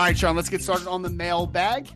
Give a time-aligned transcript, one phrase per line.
[0.00, 1.86] All right, Sean, let's get started on the mailbag.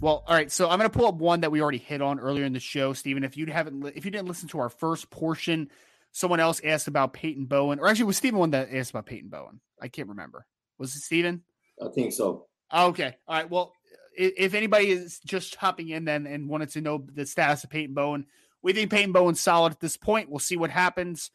[0.00, 2.20] Well, all right, so I'm going to pull up one that we already hit on
[2.20, 3.24] earlier in the show, Stephen.
[3.24, 5.68] If you haven't, if you didn't listen to our first portion,
[6.12, 9.06] someone else asked about Peyton Bowen, or actually, it was Stephen one that asked about
[9.06, 9.58] Peyton Bowen.
[9.82, 10.46] I can't remember.
[10.78, 11.42] Was it Stephen?
[11.82, 12.46] I think so.
[12.72, 13.50] Okay, all right.
[13.50, 13.72] Well,
[14.16, 17.92] if anybody is just hopping in then and wanted to know the status of Peyton
[17.92, 18.26] Bowen,
[18.62, 20.30] we think Peyton Bowen's solid at this point.
[20.30, 21.32] We'll see what happens,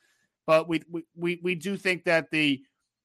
[0.47, 2.61] but we we we, we do think that the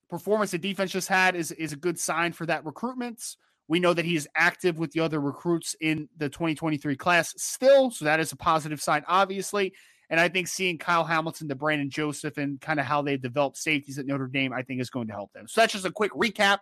[0.08, 3.22] performance the defense just had is is a good sign for that recruitment.
[3.68, 7.90] We know that he is active with the other recruits in the 2023 class still,
[7.90, 9.74] so that is a positive sign, obviously.
[10.08, 13.56] And I think seeing Kyle Hamilton, the Brandon Joseph, and kind of how they developed
[13.56, 15.48] safeties at Notre Dame, I think is going to help them.
[15.48, 16.58] So that's just a quick recap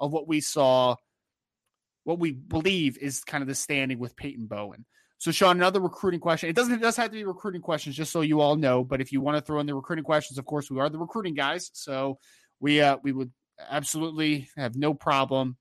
[0.00, 0.96] of what we saw,
[2.04, 4.86] what we believe is kind of the standing with Peyton Bowen.
[5.18, 6.48] So, Sean, another recruiting question.
[6.48, 8.84] It doesn't it does have to be recruiting questions, just so you all know.
[8.84, 10.98] But if you want to throw in the recruiting questions, of course, we are the
[10.98, 11.70] recruiting guys.
[11.74, 12.18] So
[12.60, 13.32] we uh, we would
[13.68, 15.56] absolutely have no problem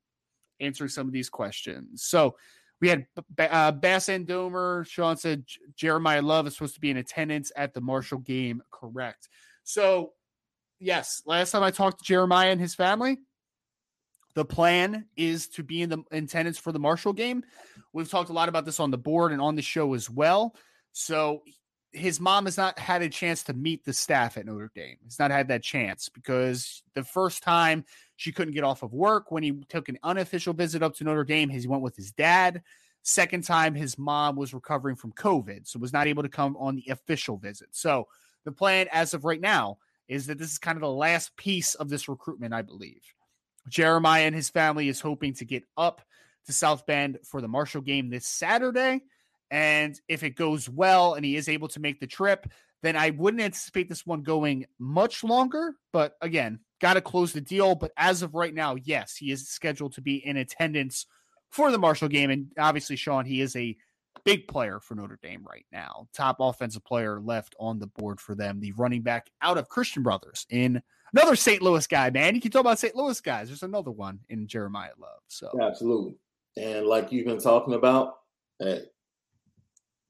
[0.59, 2.03] answering some of these questions.
[2.03, 2.35] So
[2.79, 3.07] we had
[3.39, 4.85] uh, Bass and Domer.
[4.87, 5.43] Sean said
[5.75, 8.61] Jeremiah Love is supposed to be in attendance at the Marshall game.
[8.71, 9.29] Correct.
[9.63, 10.13] So
[10.79, 13.17] yes, last time I talked to Jeremiah and his family,
[14.35, 17.43] the plan is to be in the in attendance for the Marshall game.
[17.93, 20.55] We've talked a lot about this on the board and on the show as well.
[20.93, 21.41] So
[21.97, 24.97] his mom has not had a chance to meet the staff at Notre Dame.
[25.03, 27.83] He's not had that chance because the first time
[28.15, 31.23] she couldn't get off of work when he took an unofficial visit up to Notre
[31.23, 32.61] Dame, he went with his dad.
[33.03, 36.75] Second time, his mom was recovering from COVID, so was not able to come on
[36.75, 37.69] the official visit.
[37.71, 38.07] So
[38.43, 41.75] the plan as of right now is that this is kind of the last piece
[41.75, 43.01] of this recruitment, I believe.
[43.69, 46.01] Jeremiah and his family is hoping to get up
[46.45, 49.03] to South Bend for the Marshall game this Saturday.
[49.51, 52.47] And if it goes well and he is able to make the trip,
[52.83, 55.75] then I wouldn't anticipate this one going much longer.
[55.93, 57.75] But again, got to close the deal.
[57.75, 61.05] But as of right now, yes, he is scheduled to be in attendance
[61.49, 62.29] for the Marshall game.
[62.29, 63.75] And obviously, Sean, he is a
[64.25, 66.07] big player for Notre Dame right now.
[66.13, 68.59] Top offensive player left on the board for them.
[68.59, 70.81] The running back out of Christian Brothers in
[71.13, 71.61] another St.
[71.61, 72.35] Louis guy, man.
[72.35, 72.95] You can talk about St.
[72.95, 73.47] Louis guys.
[73.47, 75.21] There's another one in Jeremiah Love.
[75.27, 76.15] So absolutely.
[76.57, 78.15] And like you've been talking about,
[78.59, 78.81] hey,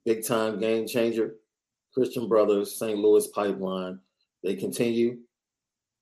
[0.08, 1.36] big time game changer.
[1.94, 2.98] Christian Brothers, St.
[2.98, 4.00] Louis Pipeline,
[4.44, 5.18] they continue.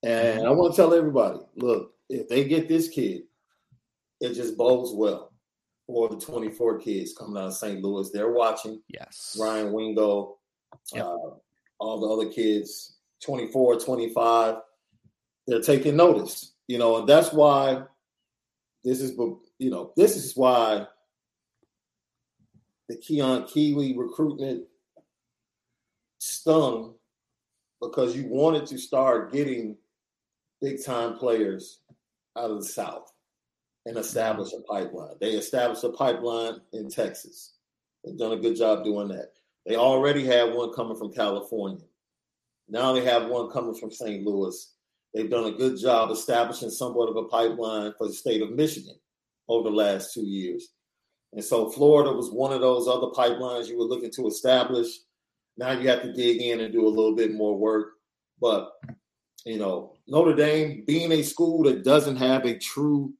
[0.04, 0.46] And.
[0.46, 3.24] I want to tell everybody look, if they get this kid,
[4.22, 5.34] it just bodes well
[5.88, 7.82] for the 24 kids coming out of St.
[7.82, 8.12] Louis.
[8.12, 8.82] They're watching.
[8.88, 9.38] Yes.
[9.40, 10.38] Ryan Wingo,
[10.94, 11.06] yep.
[11.06, 11.30] uh,
[11.80, 14.58] all the other kids, 24, 25,
[15.48, 17.84] they're taking notice, you know, and that's why
[18.84, 19.18] this is,
[19.58, 20.88] you know, this is why
[22.88, 24.66] the Keon Keeley recruitment
[26.20, 26.96] stung
[27.82, 29.78] because you wanted to start getting
[30.62, 31.82] big time players
[32.38, 33.12] out of the South
[33.86, 35.16] and establish a pipeline.
[35.20, 37.54] They established a pipeline in Texas.
[38.04, 39.34] They've done a good job doing that.
[39.66, 41.86] They already have one coming from California.
[42.68, 44.24] Now they have one coming from St.
[44.24, 44.74] Louis.
[45.14, 48.96] They've done a good job establishing somewhat of a pipeline for the state of Michigan
[49.48, 50.70] over the last two years.
[51.36, 54.88] And so Florida was one of those other pipelines you were looking to establish.
[55.58, 57.90] Now you have to dig in and do a little bit more work.
[58.42, 58.72] But
[59.46, 63.14] you know, Notre Dame being a school that doesn't have a true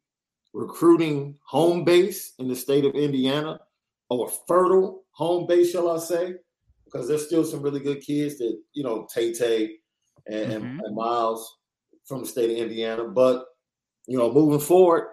[0.54, 3.60] recruiting home base in the state of Indiana,
[4.10, 6.36] or fertile home base, shall I say?
[6.86, 9.76] Because there's still some really good kids that, you know, Tay Tay
[10.28, 10.80] and, mm-hmm.
[10.80, 11.58] and Miles
[12.06, 13.04] from the state of Indiana.
[13.04, 13.46] But,
[14.08, 15.10] you know, moving forward,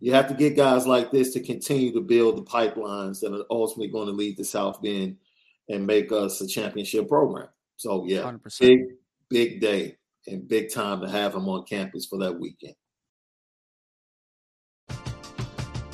[0.00, 3.44] you have to get guys like this to continue to build the pipelines that are
[3.50, 5.16] ultimately going to lead to South Bend
[5.68, 7.48] and make us a championship program.
[7.76, 8.60] So yeah, 100%.
[8.60, 8.80] big
[9.28, 9.96] big day
[10.26, 12.74] and big time to have him on campus for that weekend.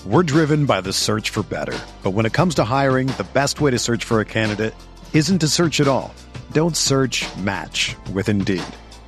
[0.05, 3.61] We're driven by the search for better, but when it comes to hiring, the best
[3.61, 4.75] way to search for a candidate
[5.13, 6.13] isn't to search at all.
[6.51, 7.25] Don't search.
[7.37, 8.65] Match with Indeed.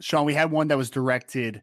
[0.00, 1.62] Sean, we had one that was directed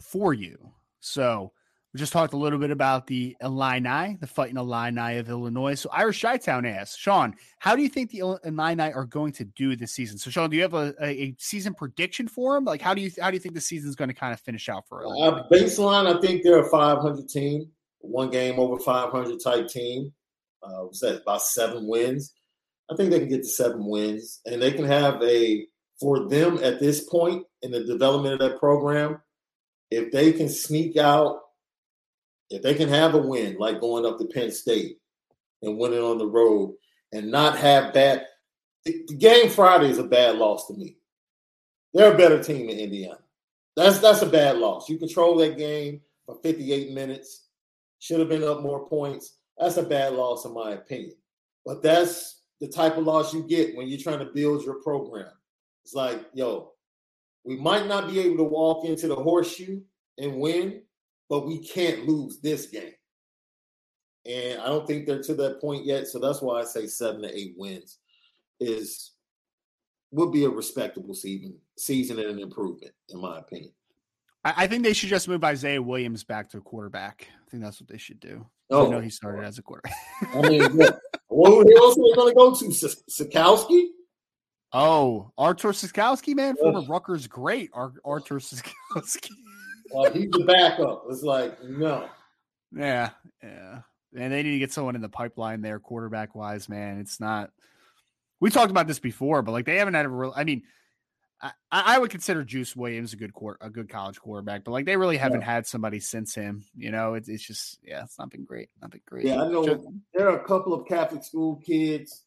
[0.00, 0.72] for you.
[1.00, 1.52] So
[1.92, 5.74] we just talked a little bit about the Illini, the fighting Illini of Illinois.
[5.74, 9.74] So Irish Chi-Town asks, Sean, how do you think the Illini are going to do
[9.74, 10.16] this season?
[10.16, 12.64] So Sean, do you have a, a season prediction for them?
[12.64, 14.40] Like, how do you how do you think the season is going to kind of
[14.40, 15.38] finish out for Illinois?
[15.38, 17.68] Uh, baseline, I think they're a 500 team,
[17.98, 20.12] one game over 500 type team.
[20.62, 21.22] Uh, what's that?
[21.22, 22.32] About seven wins.
[22.90, 25.66] I think they can get to seven wins, and they can have a
[26.00, 29.20] for them at this point in the development of that program,
[29.90, 31.40] if they can sneak out,
[32.48, 34.98] if they can have a win, like going up to Penn State
[35.62, 36.74] and winning on the road
[37.12, 38.24] and not have bad
[38.84, 40.96] the, game Friday is a bad loss to me.
[41.92, 43.18] They're a better team in Indiana.
[43.76, 44.88] That's that's a bad loss.
[44.88, 47.48] You control that game for 58 minutes.
[47.98, 49.36] Should have been up more points.
[49.58, 51.14] That's a bad loss, in my opinion.
[51.66, 55.30] But that's the type of loss you get when you're trying to build your program.
[55.84, 56.72] It's like, yo,
[57.44, 59.80] we might not be able to walk into the horseshoe
[60.18, 60.82] and win,
[61.28, 62.92] but we can't lose this game.
[64.26, 66.06] And I don't think they're to that point yet.
[66.06, 67.98] So that's why I say seven to eight wins
[68.60, 69.12] is
[70.12, 73.72] would be a respectable season, season and an improvement, in my opinion.
[74.42, 77.28] I think they should just move Isaiah Williams back to a quarterback.
[77.46, 78.46] I think that's what they should do.
[78.70, 79.94] Oh, I know he started as a quarterback.
[80.34, 82.64] I mean, who else are they going to go to?
[82.64, 83.88] Sikowski?
[84.72, 87.70] Oh, Artur Sitkowski, man, former Rutgers great.
[87.72, 89.30] Ar- Artur Sitkowski.
[89.90, 91.04] well, he's the backup.
[91.08, 92.08] It's like no.
[92.72, 93.10] Yeah,
[93.42, 93.80] yeah,
[94.16, 96.68] and they need to get someone in the pipeline there, quarterback wise.
[96.68, 97.50] Man, it's not.
[98.38, 100.32] We talked about this before, but like they haven't had a real.
[100.36, 100.62] I mean,
[101.42, 104.86] I, I would consider Juice Williams a good court, a good college quarterback, but like
[104.86, 105.52] they really haven't yeah.
[105.52, 106.64] had somebody since him.
[106.76, 108.68] You know, it, it's just yeah, it's not been great.
[108.80, 109.26] Not been great.
[109.26, 112.22] Yeah, I know just, there are a couple of Catholic school kids,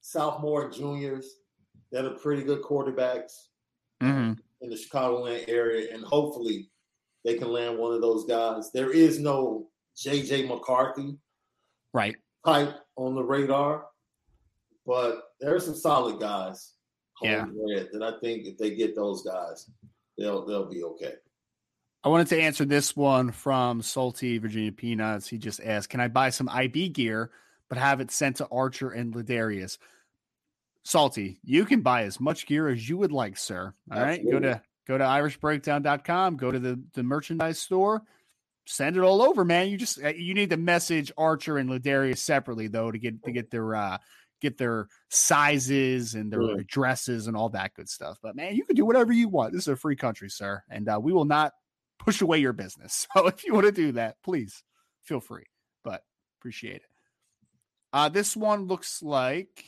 [0.00, 1.32] sophomore juniors
[1.92, 3.46] that are pretty good quarterbacks
[4.02, 4.32] mm-hmm.
[4.60, 6.70] in the Chicagoland area, and hopefully
[7.24, 8.70] they can land one of those guys.
[8.72, 11.18] There is no JJ McCarthy
[11.92, 13.86] right type on the radar,
[14.86, 16.72] but there are some solid guys.
[17.22, 17.46] Yeah,
[17.92, 19.70] that I think if they get those guys,
[20.18, 21.14] they'll they'll be okay.
[22.04, 25.26] I wanted to answer this one from Salty Virginia Peanuts.
[25.26, 27.30] He just asked, "Can I buy some IB gear,
[27.68, 29.78] but have it sent to Archer and Ladarius?"
[30.86, 33.74] Salty, you can buy as much gear as you would like, sir.
[33.90, 34.32] All Absolutely.
[34.32, 38.02] right, Go to go to irishbreakdown.com, go to the, the merchandise store,
[38.66, 39.68] send it all over, man.
[39.68, 43.32] You just uh, you need to message Archer and Ladarius separately though to get to
[43.32, 43.98] get their uh
[44.40, 46.58] get their sizes and their yeah.
[46.58, 48.18] addresses and all that good stuff.
[48.22, 49.54] But man, you can do whatever you want.
[49.54, 51.52] This is a free country, sir, and uh, we will not
[51.98, 53.08] push away your business.
[53.16, 54.62] So if you want to do that, please
[55.02, 55.46] feel free.
[55.82, 56.04] But
[56.38, 56.82] appreciate it.
[57.92, 59.64] Uh, this one looks like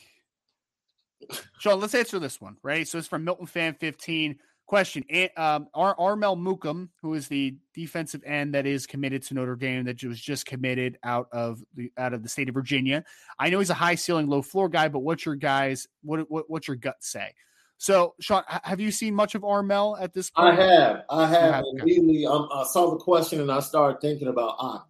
[1.59, 2.87] Sean, let's answer this one, right?
[2.87, 4.39] So it's from Milton Fan 15.
[4.65, 5.03] Question:
[5.35, 9.85] um, Ar- Armel Mukam, who is the defensive end that is committed to Notre Dame,
[9.85, 13.03] that was just committed out of the out of the state of Virginia.
[13.39, 15.87] I know he's a high ceiling, low floor guy, but what's your guys?
[16.03, 17.33] What, what what's your gut say?
[17.79, 20.59] So, Sean, have you seen much of Armel at this point?
[20.59, 21.03] I have.
[21.09, 21.53] I have.
[21.55, 24.81] have immediately, um, I saw the question and I started thinking about Ade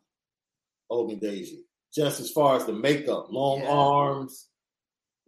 [0.91, 1.59] Ogundeji,
[1.93, 3.69] just as far as the makeup, long yeah.
[3.69, 4.49] arms,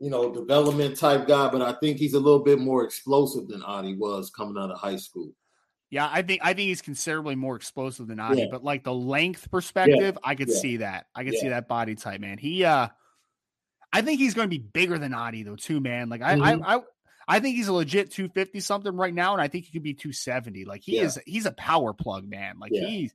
[0.01, 1.48] you know, development type guy.
[1.50, 4.79] But I think he's a little bit more explosive than Adi was coming out of
[4.79, 5.31] high school.
[5.89, 8.48] Yeah, I think I think he's considerably more explosive than Adi, yeah.
[8.50, 10.29] but like the length perspective, yeah.
[10.29, 11.08] I could see that.
[11.13, 12.38] I could see that body type, man.
[12.38, 12.88] He uh
[13.93, 16.10] I think he's going to be bigger than Adi though, too, man.
[16.10, 16.63] Like I, mm-hmm.
[16.63, 16.79] I, I,
[17.27, 19.93] I think he's a legit 250 something right now, and I think he could be
[19.93, 20.65] 270.
[20.65, 21.03] Like he yeah.
[21.03, 22.60] is, he's a power plug, man.
[22.60, 22.86] Like yeah.
[22.86, 23.13] he's,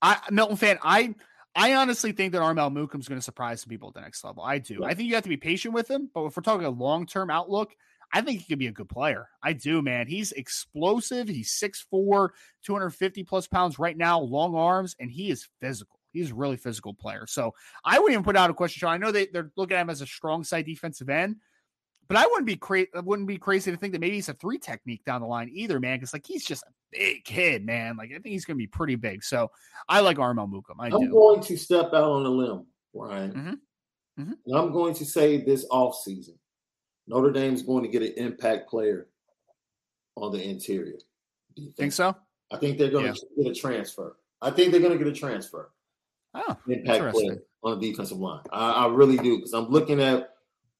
[0.00, 0.78] I Milton fan.
[0.82, 1.14] I,
[1.58, 4.44] I honestly think that Armel Mukam going to surprise some people at the next level.
[4.44, 4.84] I do.
[4.84, 7.04] I think you have to be patient with him, but if we're talking a long
[7.04, 7.74] term outlook,
[8.12, 9.28] I think he could be a good player.
[9.42, 10.06] I do, man.
[10.06, 11.26] He's explosive.
[11.28, 12.28] He's 6'4,
[12.64, 15.98] 250 plus pounds right now, long arms, and he is physical.
[16.12, 17.26] He's a really physical player.
[17.26, 18.94] So I wouldn't even put out a question, Sean.
[18.94, 21.36] I know they, they're looking at him as a strong side defensive end,
[22.06, 22.88] but I wouldn't be crazy.
[22.94, 25.80] wouldn't be crazy to think that maybe he's a three technique down the line either,
[25.80, 25.98] man.
[25.98, 27.96] Because like he's just a big kid, man.
[27.96, 29.24] Like I think he's going to be pretty big.
[29.24, 29.50] So
[29.88, 30.76] I like Armel Mukam.
[30.78, 33.32] I am going to step out on a limb, Ryan.
[33.32, 34.22] Mm-hmm.
[34.22, 34.54] Mm-hmm.
[34.54, 36.34] I'm going to say this off season,
[37.06, 39.08] Notre Dame's going to get an impact player
[40.16, 40.98] on the interior.
[41.54, 42.16] Do you think, think so?
[42.50, 43.12] I think they're going yeah.
[43.12, 44.16] to get a transfer.
[44.40, 45.70] I think they're going to get a transfer.
[46.34, 48.42] Oh, impact player on the defensive line.
[48.52, 50.30] I, I really do because I'm looking at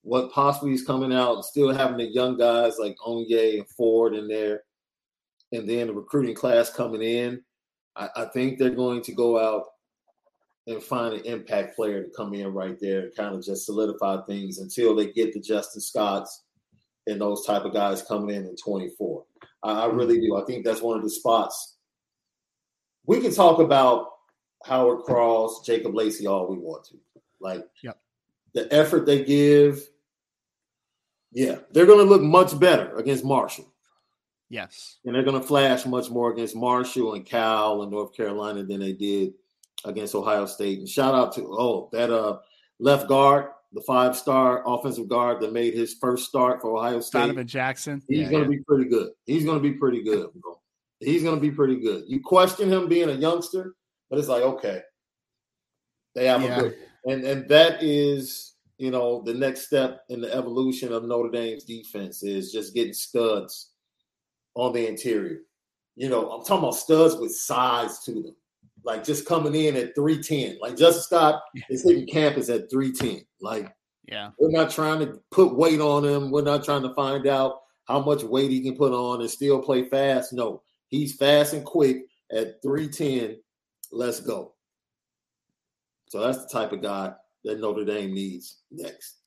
[0.03, 4.29] what possibly is coming out, still having the young guys like Onye and Ford in
[4.29, 4.63] there,
[5.53, 7.43] and then the recruiting class coming in.
[7.97, 9.65] I, I think they're going to go out
[10.67, 14.19] and find an impact player to come in right there and kind of just solidify
[14.27, 16.45] things until they get the Justin Scotts
[17.07, 19.25] and those type of guys coming in in 24.
[19.63, 20.27] I, I really mm-hmm.
[20.27, 20.37] do.
[20.37, 21.77] I think that's one of the spots.
[23.07, 24.09] We can talk about
[24.65, 26.99] Howard Cross, Jacob Lacey all we want to.
[27.41, 27.99] Like yep.
[28.53, 29.81] the effort they give,
[31.33, 33.73] yeah, they're going to look much better against Marshall.
[34.51, 34.97] Yes.
[35.05, 38.81] And they're going to flash much more against Marshall and Cal and North Carolina than
[38.81, 39.35] they did
[39.85, 40.79] against Ohio State.
[40.79, 42.39] And shout out to oh that uh
[42.79, 47.21] left guard, the five star offensive guard that made his first start for Ohio State.
[47.21, 48.03] Donovan Jackson.
[48.09, 48.59] He's yeah, going to yeah.
[48.59, 49.11] be pretty good.
[49.27, 50.59] He's going to be pretty good, bro.
[51.01, 52.05] He's going to be pretty good.
[52.09, 53.75] You question him being a youngster,
[54.11, 54.81] but it's like, okay,
[56.15, 56.57] they have yeah.
[56.57, 56.77] a good
[57.09, 61.65] and and that is you know the next step in the evolution of Notre Dame's
[61.65, 63.71] defense is just getting studs
[64.59, 65.41] on the interior.
[65.97, 68.37] You know, I'm talking about studs with size to them,
[68.85, 70.59] like just coming in at 310.
[70.61, 73.25] Like Justin Scott is hitting campus at 310.
[73.41, 73.75] Like,
[74.07, 76.31] yeah, we're not trying to put weight on him.
[76.31, 79.61] We're not trying to find out how much weight he can put on and still
[79.61, 80.33] play fast.
[80.33, 83.39] No, he's fast and quick at 310
[83.91, 84.55] Let's go.
[86.09, 87.13] So that's the type of guy
[87.45, 89.18] that Notre Dame needs next.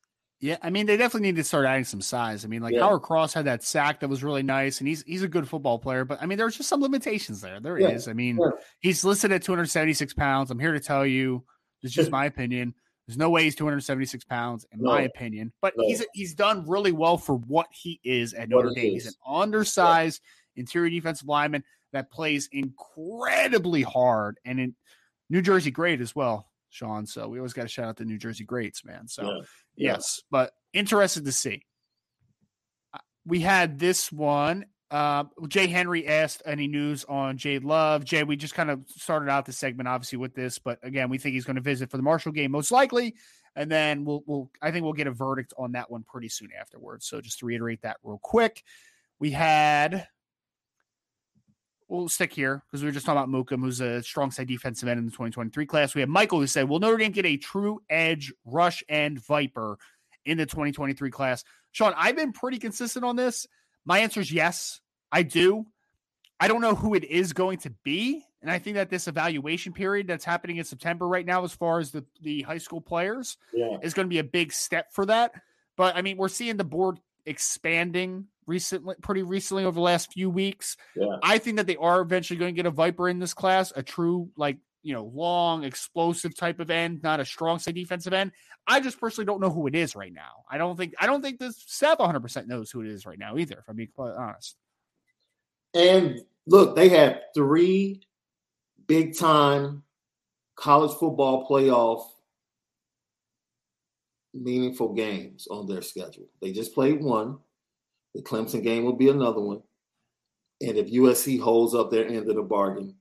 [0.42, 2.44] Yeah, I mean they definitely need to start adding some size.
[2.44, 2.82] I mean, like yeah.
[2.82, 5.78] Howard Cross had that sack that was really nice, and he's he's a good football
[5.78, 6.04] player.
[6.04, 7.60] But I mean, there's just some limitations there.
[7.60, 7.90] There yeah.
[7.90, 8.08] is.
[8.08, 8.50] I mean, yeah.
[8.80, 10.50] he's listed at 276 pounds.
[10.50, 11.44] I'm here to tell you,
[11.84, 12.74] it's just my opinion.
[13.08, 14.90] There's no way he's 276 pounds, in no.
[14.90, 15.54] my opinion.
[15.62, 15.86] But no.
[15.86, 18.94] he's he's done really well for what he is at Notre Dame.
[18.94, 20.22] He's an undersized
[20.56, 24.76] interior defensive lineman that plays incredibly hard and in
[25.30, 27.06] New Jersey great as well, Sean.
[27.06, 29.08] So we always got to shout out the New Jersey greats, man.
[29.08, 29.30] So yeah.
[29.76, 29.92] Yeah.
[29.94, 31.66] yes, but interested to see.
[32.94, 34.66] Uh, we had this one.
[34.90, 38.04] Uh, Jay Henry asked any news on Jay Love.
[38.04, 41.18] Jay, we just kind of started out the segment obviously with this, but again, we
[41.18, 43.16] think he's going to visit for the Marshall game most likely,
[43.56, 46.50] and then we'll we'll I think we'll get a verdict on that one pretty soon
[46.60, 47.06] afterwards.
[47.06, 48.64] So just to reiterate that real quick,
[49.20, 50.08] we had
[51.92, 54.88] we'll stick here because we were just talking about Mukam, who's a strong side defensive
[54.88, 55.94] end in the 2023 class.
[55.94, 59.78] We have Michael who said, Will Notre Dame get a true edge rush and viper
[60.26, 61.44] in the 2023 class?
[61.72, 63.46] Sean, I've been pretty consistent on this.
[63.86, 64.80] My answer is yes,
[65.12, 65.66] I do.
[66.40, 68.24] I don't know who it is going to be.
[68.42, 71.80] And I think that this evaluation period that's happening in September right now, as far
[71.80, 73.78] as the, the high school players, yeah.
[73.84, 75.34] is going to be a big step for that.
[75.76, 80.30] But I mean, we're seeing the board expanding recently, pretty recently over the last few
[80.30, 80.78] weeks.
[80.96, 81.18] Yeah.
[81.24, 83.84] I think that they are eventually going to get a Viper in this class, a
[83.84, 88.32] true like you know long explosive type of end, not a strong side defensive end.
[88.68, 90.44] I just personally don't know who it is right now.
[90.50, 93.20] I don't think I don't think the staff 100 percent knows who it is right
[93.20, 93.60] now either.
[93.60, 94.56] If I'm being quite honest.
[95.74, 98.02] And look, they have three
[98.88, 99.84] big time
[100.56, 102.08] college football playoff
[104.34, 106.28] meaningful games on their schedule.
[106.42, 107.38] They just played one.
[108.16, 109.62] The Clemson game will be another one.
[110.62, 112.96] And if USC holds up their end of the bargain,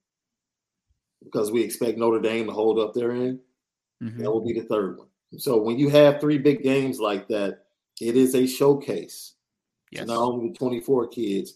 [1.23, 3.41] because we expect Notre Dame to hold up their end,
[4.03, 4.23] mm-hmm.
[4.23, 5.09] that will be the third one.
[5.37, 7.65] So when you have three big games like that,
[8.01, 9.35] it is a showcase
[9.91, 10.07] Yes.
[10.07, 11.55] not only the 24 kids,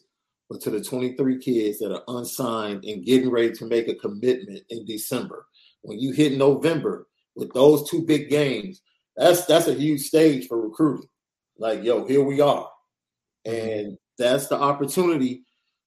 [0.50, 4.62] but to the 23 kids that are unsigned and getting ready to make a commitment
[4.70, 5.46] in December.
[5.82, 8.82] When you hit November with those two big games,
[9.16, 11.08] that's that's a huge stage for recruiting.
[11.58, 12.68] Like, yo, here we are.
[13.46, 13.68] Mm-hmm.
[13.68, 15.44] And that's the opportunity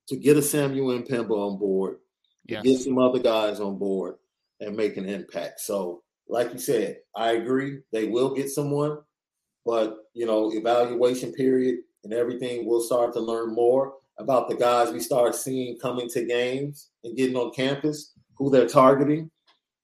[0.07, 1.97] to get a Samuel and M'Pemba on board,
[2.45, 2.63] yes.
[2.63, 4.15] get some other guys on board
[4.59, 5.59] and make an impact.
[5.59, 7.79] So, like you said, I agree.
[7.91, 8.99] They will get someone,
[9.65, 14.91] but you know, evaluation period and everything, we'll start to learn more about the guys
[14.91, 19.29] we start seeing coming to games and getting on campus, who they're targeting,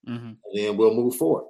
[0.07, 0.27] mm-hmm.
[0.27, 1.45] and then we'll move forward.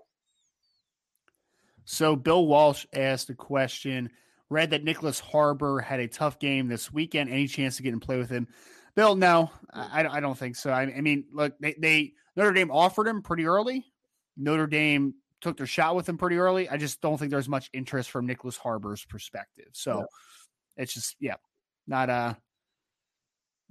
[1.85, 4.09] So, Bill Walsh asked a question.
[4.49, 7.29] Read that Nyckoles Harbor had a tough game this weekend.
[7.29, 8.47] Any chance to get and play with him?
[8.95, 10.71] Bill, no, I, I don't think so.
[10.71, 13.85] I, I mean, look, they, they Notre Dame offered him pretty early.
[14.37, 16.69] Notre Dame took their shot with him pretty early.
[16.69, 19.69] I just don't think there's much interest from Nyckoles Harbor's perspective.
[19.73, 20.83] So yeah.
[20.83, 21.35] it's just, yeah,
[21.87, 22.35] not uh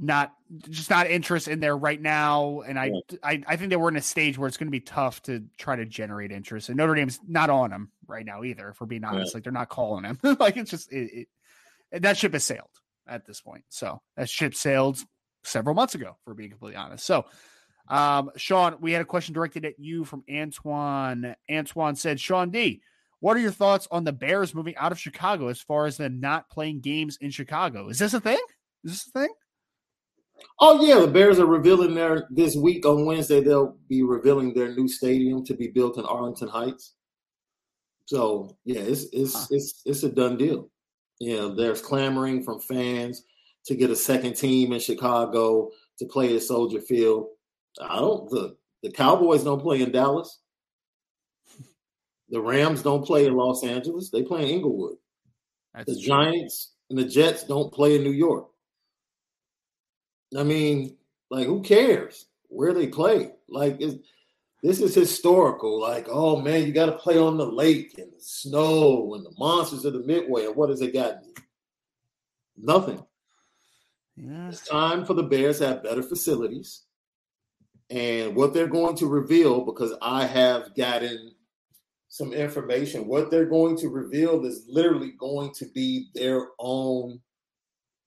[0.03, 0.35] not
[0.69, 2.63] just not interest in there right now.
[2.67, 3.19] And I, yeah.
[3.23, 5.45] I, I think they we're in a stage where it's going to be tough to
[5.57, 6.69] try to generate interest.
[6.69, 8.71] And Notre Dame's not on them right now either.
[8.71, 9.37] If we're being honest, yeah.
[9.37, 10.19] like they're not calling him.
[10.41, 11.29] like it's just it,
[11.93, 12.69] it, that ship has sailed
[13.07, 13.65] at this point.
[13.69, 14.99] So that ship sailed
[15.45, 17.07] several months ago, for being completely honest.
[17.07, 17.25] So
[17.89, 21.37] um, Sean, we had a question directed at you from Antoine.
[21.51, 22.83] Antoine said, Sean D,
[23.21, 26.19] what are your thoughts on the Bears moving out of Chicago as far as them
[26.19, 27.89] not playing games in Chicago?
[27.89, 28.41] Is this a thing?
[28.85, 29.35] Is this a thing?
[30.61, 33.41] Oh yeah, the Bears are revealing their this week on Wednesday.
[33.41, 36.95] They'll be revealing their new stadium to be built in Arlington Heights.
[38.07, 39.47] So yeah, it's it's huh.
[39.51, 40.71] it's it's a done deal.
[41.19, 43.25] You know, there's clamoring from fans
[43.67, 47.29] to get a second team in Chicago to play at Soldier Field.
[47.81, 50.41] I don't the the Cowboys don't play in Dallas.
[52.29, 54.11] The Rams don't play in Los Angeles.
[54.11, 54.97] They play in Inglewood.
[55.75, 56.07] That's the true.
[56.07, 58.52] Giants and the Jets don't play in New York.
[60.37, 60.97] I mean,
[61.31, 63.33] like, who cares where they play?
[63.49, 65.81] Like, this is historical.
[65.81, 69.35] Like, oh man, you got to play on the lake and the snow and the
[69.39, 70.47] monsters of the Midway.
[70.47, 71.17] And what has it got?
[72.57, 73.05] Nothing.
[74.17, 74.49] Yeah.
[74.49, 76.83] It's time for the Bears to have better facilities.
[77.91, 81.33] And what they're going to reveal, because I have gotten
[82.09, 87.21] some information, what they're going to reveal is literally going to be their own,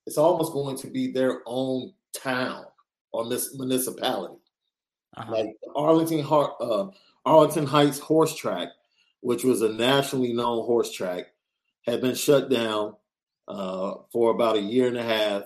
[0.05, 2.65] it's almost going to be their own town
[3.11, 4.35] or this municipality.
[5.17, 5.31] Uh-huh.
[5.31, 6.87] Like Arlington, uh,
[7.25, 8.69] Arlington Heights Horse Track,
[9.21, 11.27] which was a nationally known horse track,
[11.85, 12.95] had been shut down
[13.47, 15.43] uh, for about a year and a half.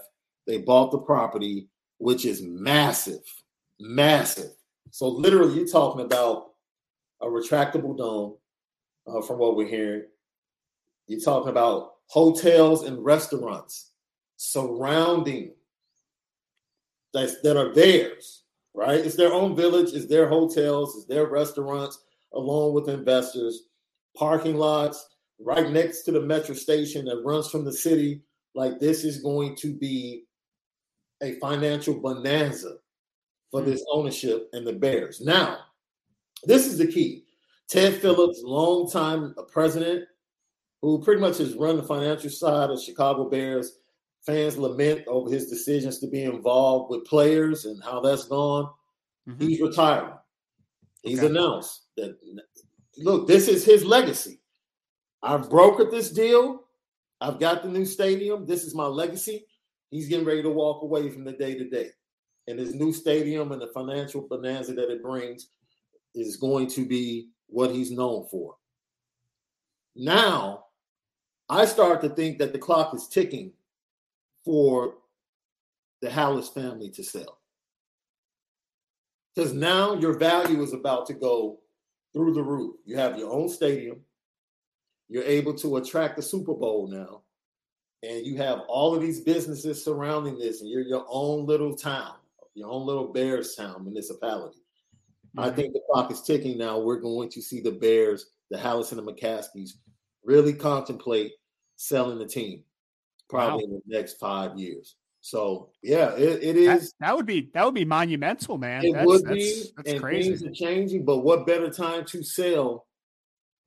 [0.47, 3.21] They bought the property, which is massive,
[3.79, 4.51] massive.
[4.91, 6.51] So literally, you're talking about
[7.21, 8.37] a retractable dome,
[9.05, 10.03] uh, from what we're hearing.
[11.07, 13.91] You're talking about hotels and restaurants
[14.37, 15.51] surrounding
[17.13, 18.43] that, that are theirs,
[18.73, 18.99] right?
[18.99, 23.63] It's their own village, it's their hotels, it's their restaurants, along with investors,
[24.15, 28.21] parking lots right next to the metro station that runs from the city.
[28.55, 30.25] Like this is going to be
[31.21, 32.75] a financial bonanza
[33.51, 33.69] for hmm.
[33.69, 35.21] this ownership and the Bears.
[35.21, 35.59] Now,
[36.43, 37.25] this is the key.
[37.67, 40.05] Ted Phillips, longtime president,
[40.81, 43.79] who pretty much has run the financial side of Chicago Bears,
[44.25, 48.69] fans lament over his decisions to be involved with players and how that's gone.
[49.27, 49.47] Mm-hmm.
[49.47, 50.13] He's retiring.
[51.03, 51.27] He's okay.
[51.27, 52.17] announced that
[52.97, 54.41] look, this is his legacy.
[55.21, 56.63] I've brokered this deal.
[57.21, 58.45] I've got the new stadium.
[58.45, 59.45] This is my legacy.
[59.91, 61.89] He's getting ready to walk away from the day to day.
[62.47, 65.49] And his new stadium and the financial bonanza that it brings
[66.15, 68.55] is going to be what he's known for.
[69.95, 70.65] Now,
[71.49, 73.51] I start to think that the clock is ticking
[74.49, 74.95] for
[76.01, 77.37] the Halas family to sell.
[79.35, 81.59] Because now your value is about to go
[82.13, 82.77] through the roof.
[82.83, 83.99] You have your own stadium.
[85.07, 87.21] You're able to attract the Super Bowl now.
[88.01, 92.15] And you have all of these businesses surrounding this, and you're your own little town,
[92.55, 94.63] your own little Bears town municipality.
[95.37, 95.41] Mm-hmm.
[95.41, 96.79] I think the clock is ticking now.
[96.79, 99.73] We're going to see the Bears, the Halas and the McCaskeys
[100.23, 101.33] really contemplate
[101.75, 102.63] selling the team
[103.29, 103.75] probably wow.
[103.75, 104.95] in the next five years.
[105.21, 106.91] So yeah, it, it is.
[106.99, 108.85] That, that, would be that would be monumental, man.
[108.85, 110.29] It that's, would that's, be, that's and crazy.
[110.29, 111.05] things are changing.
[111.05, 112.87] But what better time to sell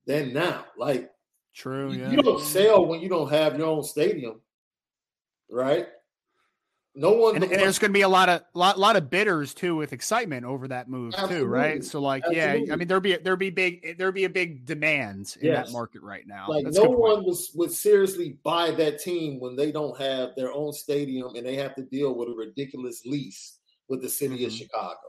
[0.06, 0.64] than now?
[0.78, 1.10] Like,
[1.54, 1.92] true.
[1.92, 2.10] You, yeah.
[2.10, 4.40] you don't sell when you don't have your own stadium,
[5.50, 5.86] right?
[6.94, 7.36] No one.
[7.36, 9.92] And, and there's going to be a lot of lot lot of bidders too with
[9.92, 11.38] excitement over that move Absolutely.
[11.38, 11.84] too, right?
[11.84, 12.66] So like, Absolutely.
[12.66, 15.66] yeah, I mean there'll be there'll be big there'll be a big demand in yes.
[15.66, 16.46] that market right now.
[16.48, 20.52] Like That's no one was would seriously buy that team when they don't have their
[20.52, 24.46] own stadium and they have to deal with a ridiculous lease with the city mm-hmm.
[24.46, 25.00] of Chicago,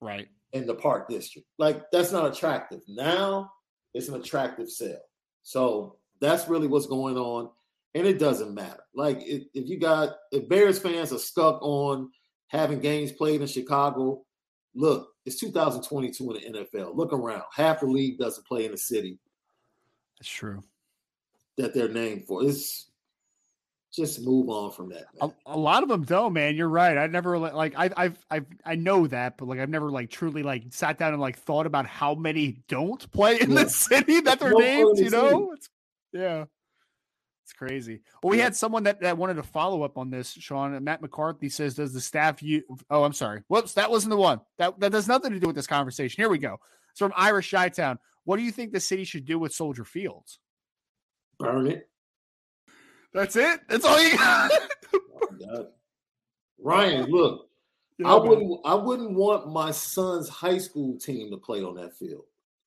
[0.00, 0.28] right?
[0.52, 2.80] In the Park District, like that's not attractive.
[2.88, 3.50] Now
[3.92, 5.02] it's an attractive sale.
[5.42, 7.50] So that's really what's going on
[7.94, 8.82] and it doesn't matter.
[8.94, 12.10] Like if, if you got if Bears fans are stuck on
[12.48, 14.22] having games played in Chicago,
[14.74, 16.94] look, it's 2022 in the NFL.
[16.94, 17.42] Look around.
[17.54, 19.18] Half the league doesn't play in the city.
[20.18, 20.62] That's true.
[21.56, 22.44] That they're named for.
[22.44, 22.90] It's
[23.94, 25.04] just move on from that.
[25.20, 26.56] A, a, lot of them don't, man.
[26.56, 26.98] You're right.
[26.98, 30.42] I never like I I've I've I know that, but like I've never like truly
[30.42, 33.62] like sat down and like thought about how many don't play in yeah.
[33.62, 34.98] the city that they're named.
[34.98, 35.68] You know, it's,
[36.12, 36.46] yeah.
[37.44, 38.00] It's crazy.
[38.22, 38.44] Well, we yeah.
[38.44, 40.82] had someone that, that wanted to follow up on this, Sean.
[40.82, 43.42] Matt McCarthy says, "Does the staff you?" Oh, I'm sorry.
[43.48, 44.40] Whoops, that wasn't the one.
[44.56, 46.22] That that has nothing to do with this conversation.
[46.22, 46.58] Here we go.
[46.90, 47.98] It's from Irish Chi-Town.
[48.24, 50.38] What do you think the city should do with Soldier Fields?
[51.38, 51.86] Burn it.
[53.12, 53.60] That's it.
[53.68, 54.50] That's all you got.
[55.50, 55.68] oh
[56.58, 57.50] Ryan, look,
[57.98, 58.60] yeah, I wouldn't.
[58.64, 62.24] I wouldn't want my son's high school team to play on that field.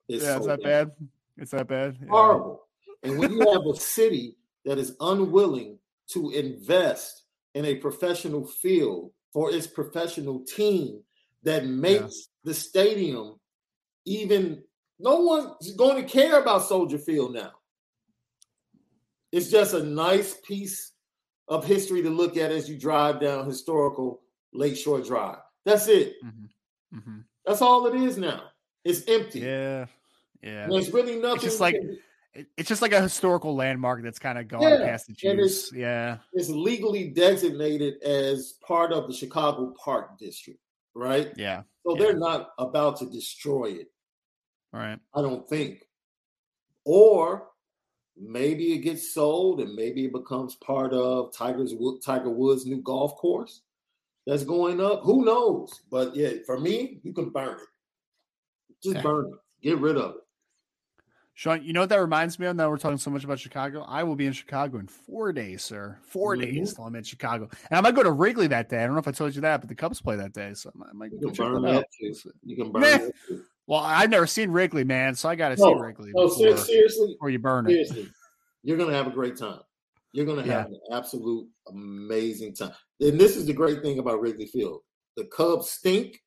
[0.08, 0.88] It's yeah, so it's that bad.
[0.90, 1.08] bad.
[1.38, 1.98] It's that bad.
[2.08, 2.68] Horrible.
[3.04, 3.10] Yeah.
[3.10, 4.37] And when you have a city
[4.68, 7.24] that is unwilling to invest
[7.56, 11.02] in a professional field for its professional team
[11.44, 13.40] that makes the stadium
[14.06, 14.62] even
[15.00, 17.52] no one's going to care about Soldier Field now.
[19.32, 20.92] It's just a nice piece
[21.48, 24.22] of history to look at as you drive down historical
[24.54, 25.38] Lakeshore Drive.
[25.66, 26.16] That's it.
[26.24, 26.98] Mm-hmm.
[26.98, 27.18] Mm-hmm.
[27.46, 28.44] That's all it is now.
[28.84, 29.40] It's empty.
[29.40, 29.86] Yeah.
[30.42, 30.68] Yeah.
[30.70, 31.36] There's really nothing.
[31.36, 31.76] It's just like
[32.34, 35.72] it's just like a historical landmark that's kind of gone yeah, past the juice.
[35.74, 40.60] Yeah, it's legally designated as part of the Chicago Park District,
[40.94, 41.32] right?
[41.36, 41.64] Yeah.
[41.86, 42.04] So yeah.
[42.04, 43.88] they're not about to destroy it.
[44.74, 45.00] Right.
[45.16, 45.84] I don't think.
[46.86, 47.48] Or
[48.16, 53.16] maybe it gets sold and maybe it becomes part of Tiger's Tiger Woods' new golf
[53.16, 53.62] course
[54.26, 55.04] that's going up.
[55.04, 55.82] Who knows?
[55.90, 58.84] But yeah, for me, you can burn it.
[58.84, 59.40] Just burn it.
[59.62, 60.22] Get rid of it.
[61.38, 62.56] Sean, you know what that reminds me of?
[62.56, 63.86] Now we're talking so much about Chicago.
[63.88, 65.96] I will be in Chicago in four days, sir.
[66.02, 66.42] 4 mm-hmm.
[66.42, 68.82] days till I'm in Chicago, and I might go to Wrigley that day.
[68.82, 70.72] I don't know if I told you that, but the Cubs play that day, so
[70.76, 71.86] I might, you can burn that.
[72.44, 73.14] You can burn that.
[73.68, 76.12] Well, I've never seen Wrigley, man, so I got to no, see Wrigley.
[76.16, 78.10] No, before, seriously, or you burn seriously, it.
[78.64, 79.60] You're gonna have a great time.
[80.14, 80.76] You're gonna have yeah.
[80.76, 82.72] an absolute amazing time.
[83.00, 84.82] And this is the great thing about Wrigley Field:
[85.16, 86.20] the Cubs stink,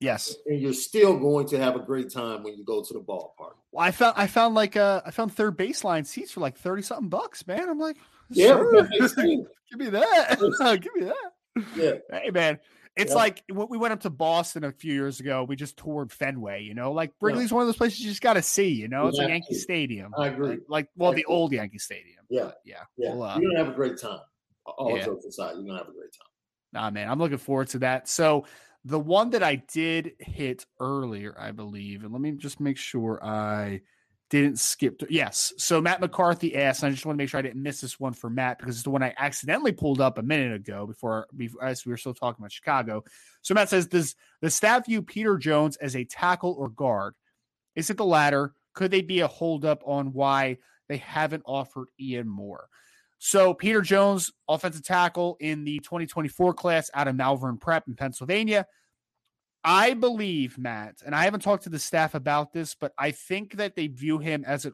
[0.00, 0.34] Yes.
[0.46, 3.54] And you're still going to have a great time when you go to the ballpark.
[3.70, 6.82] Well, I found I found like uh I found third baseline seats for like 30
[6.82, 7.68] something bucks, man.
[7.68, 7.96] I'm like,
[8.30, 8.82] yeah, sure.
[8.90, 10.38] give me that.
[10.82, 11.66] give me that.
[11.76, 11.92] Yeah.
[12.10, 12.58] Hey man.
[12.96, 13.16] It's yeah.
[13.16, 15.44] like we went up to Boston a few years ago.
[15.44, 17.56] We just toured Fenway, you know, like Wrigley's yeah.
[17.56, 19.54] one of those places you just got to see, you know, it's like Yankee.
[19.54, 20.12] Stadium.
[20.18, 20.48] I agree.
[20.48, 22.24] Like, like well, the old Yankee Stadium.
[22.28, 22.50] Yeah.
[22.64, 22.82] Yeah.
[22.96, 23.14] Yeah.
[23.14, 24.20] Well, uh, you're to have a great time.
[24.66, 26.26] All jokes aside, you're to have a great time.
[26.72, 28.08] Nah, man, I'm looking forward to that.
[28.08, 28.44] So,
[28.84, 33.22] the one that I did hit earlier, I believe, and let me just make sure
[33.22, 33.82] I
[34.30, 35.02] didn't skip.
[35.10, 35.52] Yes.
[35.58, 38.12] So Matt McCarthy asked, I just want to make sure I didn't miss this one
[38.12, 41.64] for Matt because it's the one I accidentally pulled up a minute ago before, before
[41.64, 43.04] as we were still talking about Chicago.
[43.42, 47.14] So Matt says, Does the staff view Peter Jones as a tackle or guard?
[47.74, 48.54] Is it the latter?
[48.72, 52.68] Could they be a holdup on why they haven't offered Ian Moore?
[53.22, 58.66] So Peter Jones, offensive tackle in the 2024 class out of Malvern Prep in Pennsylvania.
[59.62, 63.58] I believe, Matt, and I haven't talked to the staff about this, but I think
[63.58, 64.72] that they view him as an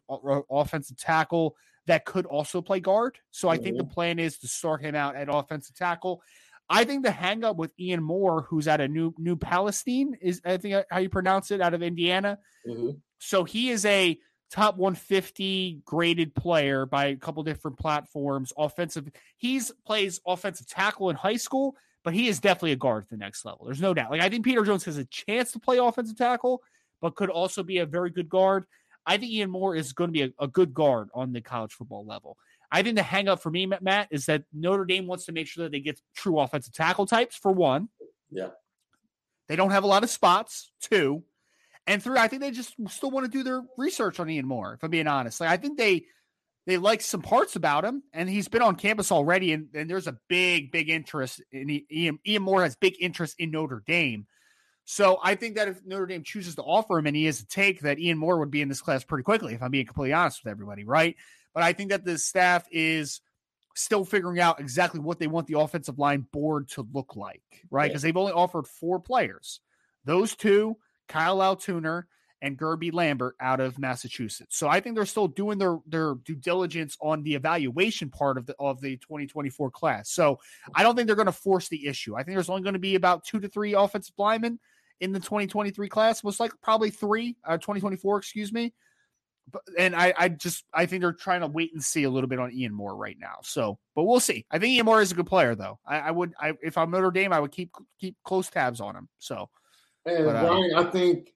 [0.48, 1.56] offensive tackle
[1.86, 3.18] that could also play guard.
[3.32, 3.92] So I think the mm-hmm.
[3.92, 6.22] plan is to start him out at offensive tackle.
[6.70, 10.56] I think the hangup with Ian Moore, who's at a new New Palestine, is I
[10.56, 12.38] think how you pronounce it out of Indiana.
[12.64, 12.90] Mm-hmm.
[13.18, 14.16] So he is a
[14.50, 18.52] top 150 graded player by a couple different platforms.
[18.56, 23.10] Offensive, he's plays offensive tackle in high school, but he is definitely a guard at
[23.10, 23.66] the next level.
[23.66, 24.10] There's no doubt.
[24.10, 26.62] Like I think Peter Jones has a chance to play offensive tackle,
[27.00, 28.64] but could also be a very good guard.
[29.04, 31.72] I think Ian Moore is going to be a, a good guard on the college
[31.72, 32.36] football level.
[32.70, 35.46] I think the hang up for me, Matt, is that Notre Dame wants to make
[35.46, 37.88] sure that they get true offensive tackle types for one.
[38.30, 38.48] Yeah.
[39.48, 40.72] They don't have a lot of spots.
[40.80, 41.22] Two,
[41.86, 44.74] and three, I think they just still want to do their research on Ian Moore,
[44.74, 45.40] if I'm being honest.
[45.40, 46.06] Like I think they
[46.66, 50.08] they like some parts about him, and he's been on campus already, and, and there's
[50.08, 52.18] a big, big interest in Ian.
[52.26, 54.26] Ian Moore has big interest in Notre Dame.
[54.84, 57.46] So I think that if Notre Dame chooses to offer him and he has a
[57.46, 60.12] take that Ian Moore would be in this class pretty quickly, if I'm being completely
[60.12, 61.16] honest with everybody, right?
[61.54, 63.20] But I think that the staff is
[63.74, 67.88] still figuring out exactly what they want the offensive line board to look like, right?
[67.88, 68.08] Because yeah.
[68.08, 69.60] they've only offered four players.
[70.04, 70.76] Those two,
[71.08, 72.04] Kyle Altuner
[72.42, 74.58] and Guerby Lambert out of Massachusetts.
[74.58, 78.46] So I think they're still doing their their due diligence on the evaluation part of
[78.46, 80.10] the of the 2024 class.
[80.10, 80.38] So
[80.74, 82.14] I don't think they're going to force the issue.
[82.14, 84.58] I think there's only going to be about two to three offensive linemen
[85.00, 86.24] in the 2023 class.
[86.24, 88.72] Most like probably three, uh, 2024, excuse me.
[89.50, 92.28] But, and I, I just I think they're trying to wait and see a little
[92.28, 93.36] bit on Ian Moore right now.
[93.42, 94.44] So, but we'll see.
[94.50, 95.78] I think Ian Moore is a good player, though.
[95.86, 98.96] I, I would, I, if I'm Notre Dame, I would keep keep close tabs on
[98.96, 99.08] him.
[99.20, 99.48] So,
[100.06, 101.34] and but, uh, Brian, I think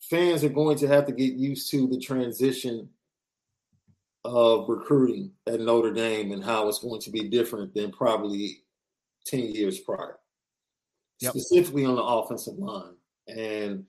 [0.00, 2.88] fans are going to have to get used to the transition
[4.24, 8.62] of recruiting at Notre Dame and how it's going to be different than probably
[9.26, 10.18] 10 years prior,
[11.20, 11.32] yep.
[11.32, 12.94] specifically on the offensive line.
[13.26, 13.84] And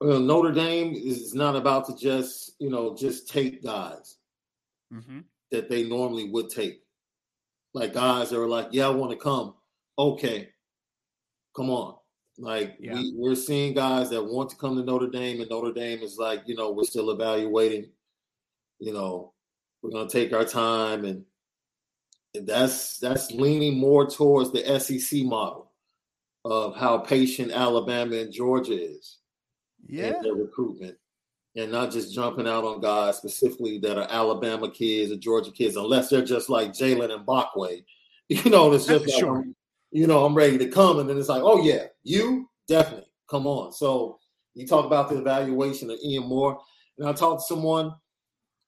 [0.00, 4.16] well, Notre Dame is not about to just, you know, just take guys
[4.92, 5.20] mm-hmm.
[5.50, 6.80] that they normally would take.
[7.74, 9.54] Like guys that are like, yeah, I want to come.
[9.98, 10.48] Okay,
[11.54, 11.94] come on.
[12.38, 12.94] Like yeah.
[12.94, 16.18] we, we're seeing guys that want to come to Notre Dame, and Notre Dame is
[16.18, 17.90] like, you know, we're still evaluating.
[18.80, 19.32] You know,
[19.82, 21.24] we're gonna take our time, and
[22.34, 25.70] that's that's leaning more towards the SEC model
[26.44, 29.18] of how patient Alabama and Georgia is.
[29.86, 30.96] Yeah, their recruitment,
[31.54, 35.76] and not just jumping out on guys specifically that are Alabama kids or Georgia kids,
[35.76, 37.84] unless they're just like Jalen and Bachway.
[38.30, 39.44] You know, it's just like, sure
[39.94, 40.98] you know, I'm ready to come.
[40.98, 43.72] And then it's like, oh, yeah, you definitely come on.
[43.72, 44.18] So
[44.54, 46.58] you talk about the evaluation of Ian Moore.
[46.98, 47.92] And I talked to someone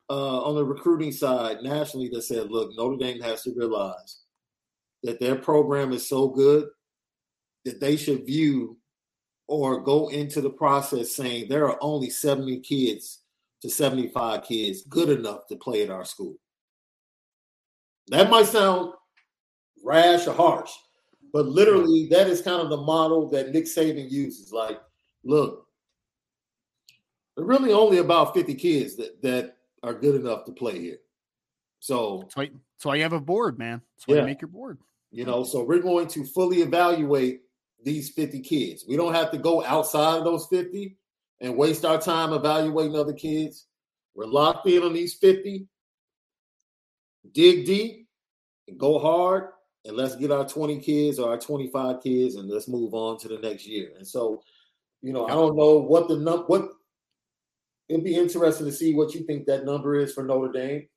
[0.09, 4.21] uh, on the recruiting side nationally that said, look, Notre Dame has to realize
[5.03, 6.69] that their program is so good
[7.65, 8.79] that they should view
[9.49, 13.23] or go into the process saying there are only 70 kids
[13.63, 16.37] to 75 kids good enough to play at our school.
[18.09, 18.93] That might sound
[19.85, 20.71] rash or harsh,
[21.33, 24.53] but literally, that is kind of the model that Nick Saban uses.
[24.53, 24.81] Like,
[25.25, 25.67] look,
[27.37, 30.99] there are really only about 50 kids that, that are good enough to play here.
[31.81, 33.83] So that's why, that's why you have a board, man.
[33.97, 34.21] That's why yeah.
[34.23, 34.79] you make your board.
[35.11, 37.43] You know, so we're going to fully evaluate
[37.85, 38.85] these 50 kids.
[38.87, 40.97] We don't have to go outside of those 50
[41.41, 43.67] and waste our time evaluating other kids.
[44.15, 45.67] We're locked in on these 50.
[47.33, 48.09] Dig deep
[48.69, 49.51] and go hard
[49.87, 53.29] and let's get our 20 kids or our 25 kids and let's move on to
[53.29, 53.91] the next year.
[53.97, 54.43] And so,
[55.01, 56.69] you know, I don't know what the number what
[57.89, 60.89] it'd be interesting to see what you think that number is for Notre Dame.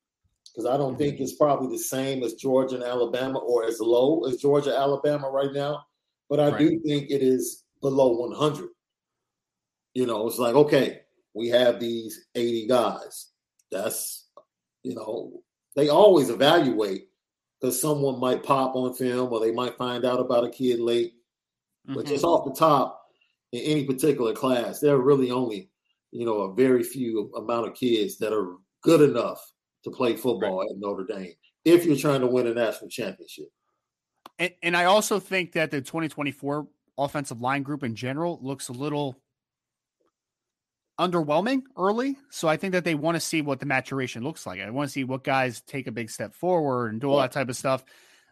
[0.46, 1.22] Because I don't think mm-hmm.
[1.22, 5.52] it's probably the same as Georgia and Alabama or as low as Georgia, Alabama right
[5.52, 5.84] now.
[6.28, 6.58] But I right.
[6.58, 8.68] do think it is below 100.
[9.94, 11.02] You know, it's like, okay,
[11.34, 13.28] we have these 80 guys.
[13.70, 14.28] That's,
[14.82, 15.42] you know,
[15.76, 17.09] they always evaluate
[17.60, 21.14] because someone might pop on film or they might find out about a kid late.
[21.86, 21.94] Mm-hmm.
[21.94, 22.32] But just mm-hmm.
[22.32, 23.02] off the top,
[23.52, 25.70] in any particular class, there are really only,
[26.12, 29.44] you know, a very few amount of kids that are good enough
[29.84, 30.70] to play football right.
[30.70, 33.48] at Notre Dame if you're trying to win a national championship.
[34.38, 38.72] And, and I also think that the 2024 offensive line group in general looks a
[38.72, 39.18] little
[41.00, 42.16] underwhelming early.
[42.30, 44.60] So I think that they want to see what the maturation looks like.
[44.60, 47.32] I want to see what guys take a big step forward and do all that
[47.32, 47.82] type of stuff.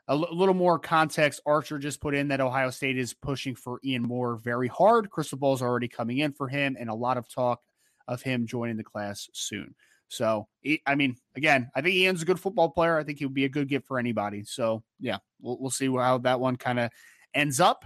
[0.06, 1.40] A l- little more context.
[1.46, 5.10] Archer just put in that Ohio State is pushing for Ian Moore very hard.
[5.10, 7.60] Crystal Ball's already coming in for him, and a lot of talk
[8.06, 9.74] of him joining the class soon.
[10.08, 10.48] So,
[10.86, 12.98] I mean, again, I think Ian's a good football player.
[12.98, 14.44] I think he would be a good gift for anybody.
[14.44, 16.90] So, yeah, we'll, we'll see how that one kind of
[17.34, 17.84] ends up.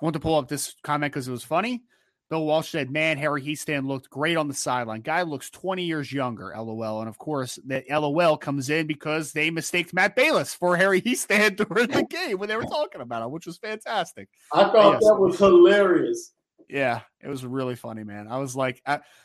[0.00, 1.82] I want to pull up this comment because it was funny.
[2.30, 5.00] Bill Walsh said, "Man, Harry Hiestand looked great on the sideline.
[5.00, 7.00] Guy looks 20 years younger." LOL.
[7.00, 11.56] And of course, that LOL comes in because they mistaked Matt Balis for Harry Hiestand
[11.68, 14.28] during the game when they were talking about him, which was fantastic.
[14.52, 15.04] I thought yes.
[15.04, 16.32] that was hilarious.
[16.70, 18.28] Yeah, it was really funny, man.
[18.28, 18.80] I was like,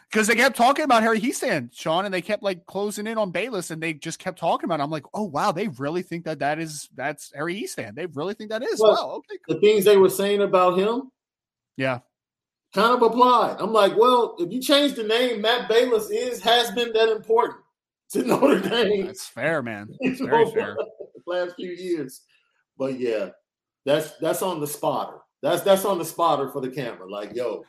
[0.09, 3.31] because they kept talking about Harry Hiestand, Sean, and they kept like closing in on
[3.31, 4.79] Balis, and they just kept talking about.
[4.79, 4.83] It.
[4.83, 7.93] I'm like, oh wow, they really think that that is that's Harry Hiestand.
[7.93, 8.79] They really think that is.
[8.79, 9.37] Well, wow, okay.
[9.45, 9.55] Cool.
[9.55, 11.11] The things they were saying about him.
[11.77, 11.99] Yeah,
[12.75, 13.55] kind of applied.
[13.59, 17.61] I'm like, well, if you change the name, Matt Balis is has been that important
[18.11, 19.07] to Notre Dame.
[19.07, 19.87] That's fair, man.
[20.01, 20.77] That's very fair.
[21.27, 22.21] The last few years,
[22.77, 23.29] but yeah,
[23.83, 25.17] that's that's on the spotter.
[25.41, 27.09] That's that's on the spotter for the camera.
[27.09, 27.63] Like, yo,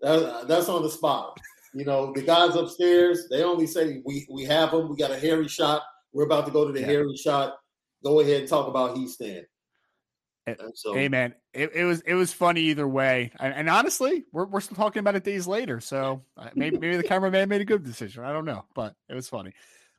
[0.00, 1.32] that, that's on the spotter.
[1.74, 4.88] You know, the guys upstairs, they only say we we have them.
[4.88, 5.82] We got a hairy shot.
[6.12, 6.86] We're about to go to the yeah.
[6.86, 7.56] hairy shot.
[8.04, 9.42] Go ahead and talk about Hiestand.
[10.74, 14.46] So, hey man, it, it, was it was funny either way, and, and, honestly, we're
[14.46, 15.80] we're still talking about it days later.
[15.80, 18.22] So uh, maybe maybe the cameraman made a good decision.
[18.22, 19.52] I don't know, but it was funny.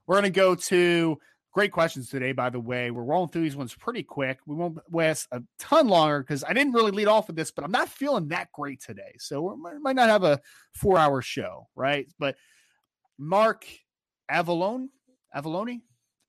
[0.06, 1.20] We're gonna go to
[1.52, 2.32] great questions today.
[2.32, 4.40] By the way, we're rolling through these ones pretty quick.
[4.46, 7.66] We won't waste a ton longer because I didn't really lead off with this, but
[7.66, 10.40] I'm not feeling that great today, so we might not have a
[10.74, 12.08] four hour show, right?
[12.20, 12.38] But
[13.18, 13.66] Mark
[14.32, 14.88] Avalone,
[15.36, 15.82] Avalone,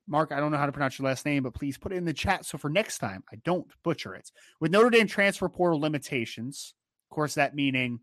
[0.08, 2.04] Mark, I don't know how to pronounce your last name, but please put it in
[2.04, 2.46] the chat.
[2.46, 4.30] So for next time, I don't butcher it.
[4.58, 6.74] With Notre Dame transfer portal limitations,
[7.10, 8.00] of course, that meaning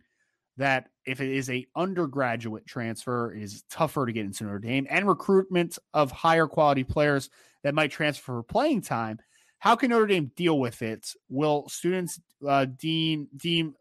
[0.57, 4.87] that if it is a undergraduate transfer, it is tougher to get into Notre Dame
[4.89, 7.29] and recruitment of higher quality players
[7.63, 9.19] that might transfer for playing time.
[9.59, 11.09] How can Notre Dame deal with it?
[11.27, 13.75] Will students uh, dean deem?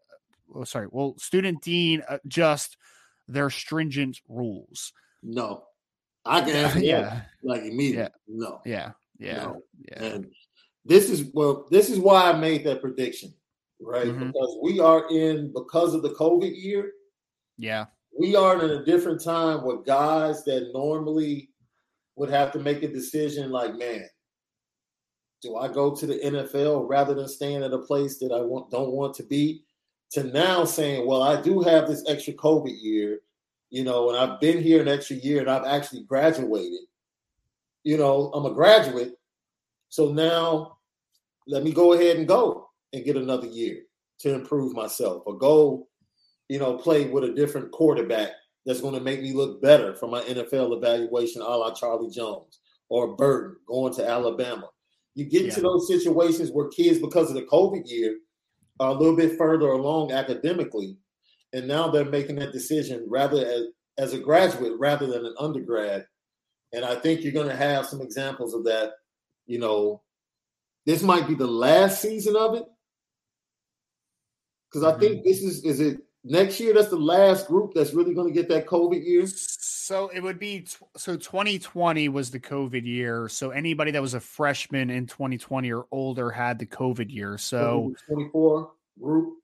[0.53, 2.77] Oh, sorry, will student dean adjust
[3.27, 4.93] their stringent rules?
[5.21, 5.65] No,
[6.25, 7.21] I can answer yeah.
[7.43, 7.97] like immediately.
[7.97, 8.09] Yeah.
[8.27, 8.61] No.
[8.65, 8.91] Yeah.
[9.19, 9.37] Yeah.
[9.37, 9.61] No.
[9.89, 10.03] Yeah.
[10.03, 10.31] And
[10.83, 13.33] this is well, this is why I made that prediction,
[13.79, 14.07] right?
[14.07, 14.27] Mm-hmm.
[14.27, 16.91] Because we are in because of the COVID year.
[17.57, 17.85] Yeah.
[18.17, 21.49] We are in a different time with guys that normally
[22.15, 24.05] would have to make a decision like, man,
[25.41, 28.71] do I go to the NFL rather than staying at a place that I want
[28.71, 29.63] don't want to be?
[30.11, 33.19] To now saying, well, I do have this extra COVID year
[33.75, 36.79] you know, and I've been here an extra year and I've actually graduated.
[37.83, 39.15] You know, I'm a graduate.
[39.89, 40.77] So now
[41.45, 43.81] let me go ahead and go and get another year
[44.19, 45.89] to improve myself or go,
[46.47, 48.29] you know, play with a different quarterback
[48.65, 52.59] that's going to make me look better for my NFL evaluation, a la Charlie Jones
[52.87, 54.69] or Burton going to Alabama.
[55.15, 55.51] You get yeah.
[55.55, 58.19] to those situations where kids, because of the COVID year,
[58.79, 60.95] are a little bit further along academically
[61.55, 63.61] and now they're making that decision rather as,
[63.97, 66.05] as a graduate rather than an undergrad.
[66.73, 68.91] And I think you're going to have some examples of that.
[69.47, 70.01] You know,
[70.85, 72.63] this might be the last season of it
[74.69, 75.27] because I think mm-hmm.
[75.27, 76.73] this is is it next year.
[76.73, 79.25] That's the last group that's really going to get that COVID year.
[79.27, 80.65] So it would be
[80.97, 83.29] so 2020 was the COVID year.
[83.29, 87.37] So anybody that was a freshman in 2020 or older had the COVID year.
[87.37, 89.35] So 24 group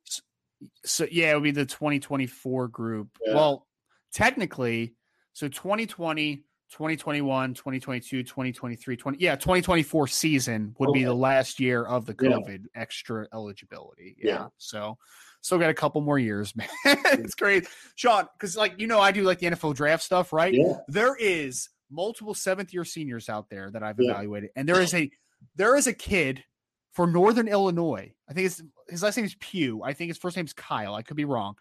[0.86, 3.10] so yeah, it would be the 2024 group.
[3.26, 3.36] Yeah.
[3.36, 3.68] Well,
[4.14, 4.96] technically,
[5.34, 6.38] so 2020,
[6.72, 11.00] 2021, 2022, 2023, 20 yeah, 2024 season would okay.
[11.00, 12.82] be the last year of the COVID yeah.
[12.82, 14.16] extra eligibility.
[14.22, 14.32] Yeah.
[14.32, 14.48] yeah.
[14.58, 14.98] So
[15.42, 16.70] still got a couple more years, man.
[16.86, 17.68] it's great.
[17.96, 20.54] Sean, because like you know, I do like the NFL draft stuff, right?
[20.54, 20.78] Yeah.
[20.88, 25.12] There is multiple seventh year seniors out there that I've evaluated, and there is a
[25.56, 26.44] there is a kid
[26.92, 28.14] for Northern Illinois.
[28.30, 29.82] I think his his last name is Pew.
[29.84, 30.94] I think his first name is Kyle.
[30.96, 31.56] I could be wrong.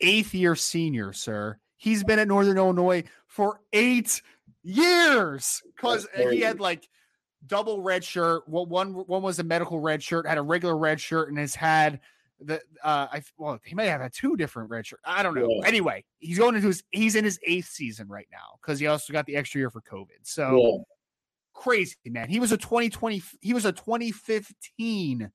[0.00, 1.58] Eighth year senior, sir.
[1.76, 4.22] He's been at Northern Illinois for eight
[4.62, 6.88] years because he had like
[7.46, 8.44] double red shirt.
[8.48, 11.54] Well, one one was a medical red shirt, had a regular red shirt, and has
[11.54, 12.00] had
[12.40, 15.02] the uh I well he may have had two different red shirts.
[15.04, 15.48] I don't know.
[15.48, 15.66] Yeah.
[15.66, 19.12] Anyway, he's going into his he's in his eighth season right now because he also
[19.12, 20.22] got the extra year for COVID.
[20.22, 20.84] So
[21.54, 22.28] crazy, man.
[22.28, 25.30] He was a 2020, he was a 2015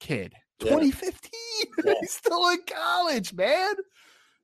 [0.00, 0.34] kid.
[0.60, 0.70] Yeah.
[0.70, 1.30] 2015.
[1.84, 1.94] Yeah.
[2.00, 3.74] He's still in college, man.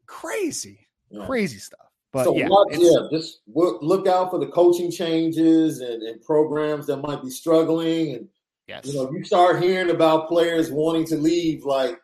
[0.07, 1.27] Crazy, yeah.
[1.27, 1.87] crazy stuff.
[2.13, 6.97] But so yeah, yeah, just look out for the coaching changes and, and, programs that
[6.97, 8.17] might be struggling.
[8.17, 8.29] And
[8.67, 8.87] yes.
[8.87, 12.01] you know, you start hearing about players wanting to leave like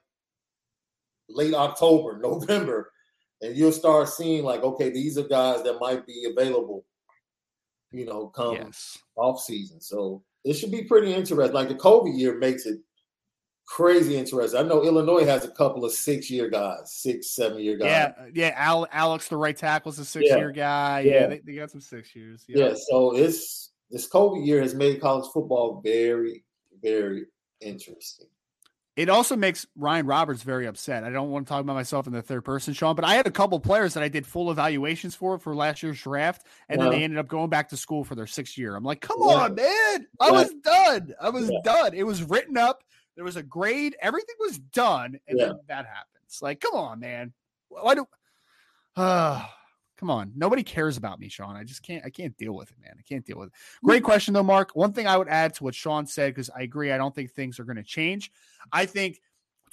[1.29, 2.93] late October, November,
[3.43, 6.85] and you'll start seeing like, okay, these are guys that might be available
[7.93, 8.99] you know, come yes.
[9.17, 9.81] off season.
[9.81, 11.55] So it should be pretty interesting.
[11.55, 12.79] Like the COVID year makes it
[13.67, 14.61] crazy interesting.
[14.61, 17.89] I know Illinois has a couple of six year guys, six, seven year guys.
[17.89, 18.55] Yeah, yeah.
[18.57, 20.37] Al, Alex, the right tackle, is a six yeah.
[20.37, 21.01] year guy.
[21.01, 22.45] Yeah, yeah they, they, got some six years.
[22.49, 22.69] Yeah.
[22.69, 26.45] yeah, so it's this COVID year has made college football very,
[26.83, 27.27] very
[27.61, 28.29] interesting.
[28.97, 31.05] It also makes Ryan Roberts very upset.
[31.05, 33.27] I don't want to talk about myself in the third person, Sean, but I had
[33.27, 36.85] a couple players that I did full evaluations for for last year's draft, and yeah.
[36.85, 38.75] then they ended up going back to school for their sixth year.
[38.75, 39.35] I'm like, come yeah.
[39.35, 40.07] on, man!
[40.19, 40.31] I yeah.
[40.31, 41.15] was done.
[41.21, 41.93] I was done.
[41.93, 42.83] It was written up.
[43.17, 43.97] There was a grade.
[44.01, 46.41] Everything was done, and then that happens.
[46.41, 47.35] Like, come on, man.
[47.69, 48.07] Why do?
[48.97, 49.45] Uh,
[49.99, 51.57] Come on, nobody cares about me, Sean.
[51.57, 52.05] I just can't.
[52.05, 52.95] I can't deal with it, man.
[52.99, 53.55] I can't deal with it.
[53.81, 53.87] Hmm.
[53.87, 54.73] Great question, though, Mark.
[54.75, 56.93] One thing I would add to what Sean said because I agree.
[56.93, 58.31] I don't think things are going to change.
[58.73, 59.21] I think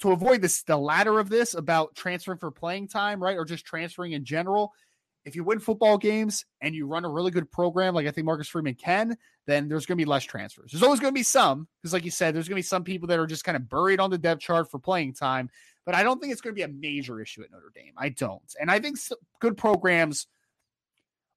[0.00, 3.64] to avoid this, the latter of this about transferring for playing time, right, or just
[3.64, 4.72] transferring in general.
[5.24, 8.26] If you win football games and you run a really good program, like I think
[8.26, 9.16] Marcus Freeman can,
[9.46, 10.70] then there's going to be less transfers.
[10.70, 12.84] There's always going to be some, because like you said, there's going to be some
[12.84, 15.48] people that are just kind of buried on the depth chart for playing time
[15.84, 17.92] but I don't think it's going to be a major issue at Notre Dame.
[17.96, 18.54] I don't.
[18.60, 18.98] And I think
[19.40, 20.26] good programs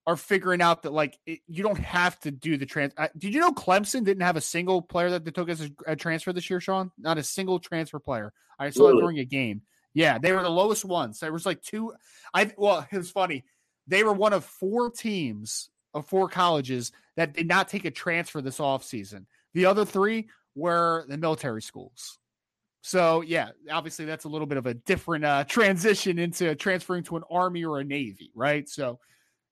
[0.05, 2.93] are figuring out that like it, you don't have to do the trans.
[2.97, 5.69] Uh, did you know Clemson didn't have a single player that they took as a,
[5.85, 6.91] a transfer this year, Sean?
[6.97, 8.31] Not a single transfer player.
[8.57, 8.97] I saw really?
[8.97, 9.61] it during a game.
[9.93, 11.19] Yeah, they were the lowest ones.
[11.19, 11.93] There was like two.
[12.33, 13.43] I well, it was funny.
[13.85, 18.41] They were one of four teams of four colleges that did not take a transfer
[18.41, 19.25] this offseason.
[19.53, 22.19] The other three were the military schools.
[22.81, 27.17] So yeah, obviously that's a little bit of a different uh, transition into transferring to
[27.17, 28.67] an army or a navy, right?
[28.69, 28.99] So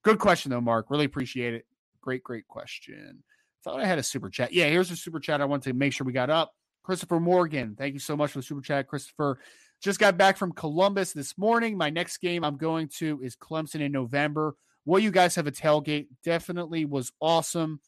[0.06, 0.92] Good question though, Mark.
[0.92, 1.66] Really appreciate it.
[2.00, 3.24] Great, great question.
[3.64, 4.54] Thought I had a super chat.
[4.54, 5.42] Yeah, here's a super chat.
[5.42, 6.54] I want to make sure we got up.
[6.84, 9.40] Christopher Morgan, thank you so much for the super chat, Christopher.
[9.82, 11.76] Just got back from Columbus this morning.
[11.76, 14.56] My next game I'm going to is Clemson in November.
[14.86, 16.06] Will you guys have a tailgate?
[16.24, 17.80] Definitely was awesome.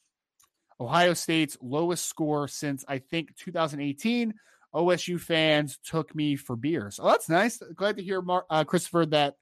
[0.80, 4.34] Ohio State's lowest score since I think 2018.
[4.78, 7.00] OSU fans took me for beers.
[7.02, 7.62] Oh, that's nice.
[7.76, 9.36] Glad to hear, Mark, uh, Christopher, that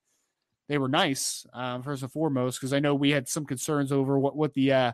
[0.68, 4.18] they were nice um, first and foremost because I know we had some concerns over
[4.18, 4.92] what what the uh,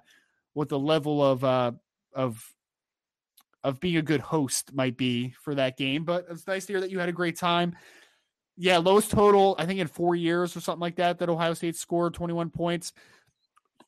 [0.54, 1.72] what the level of uh,
[2.14, 2.44] of
[3.64, 6.04] of being a good host might be for that game.
[6.04, 7.76] But it's nice to hear that you had a great time.
[8.58, 11.76] Yeah, lowest total I think in four years or something like that that Ohio State
[11.76, 12.94] scored twenty one points.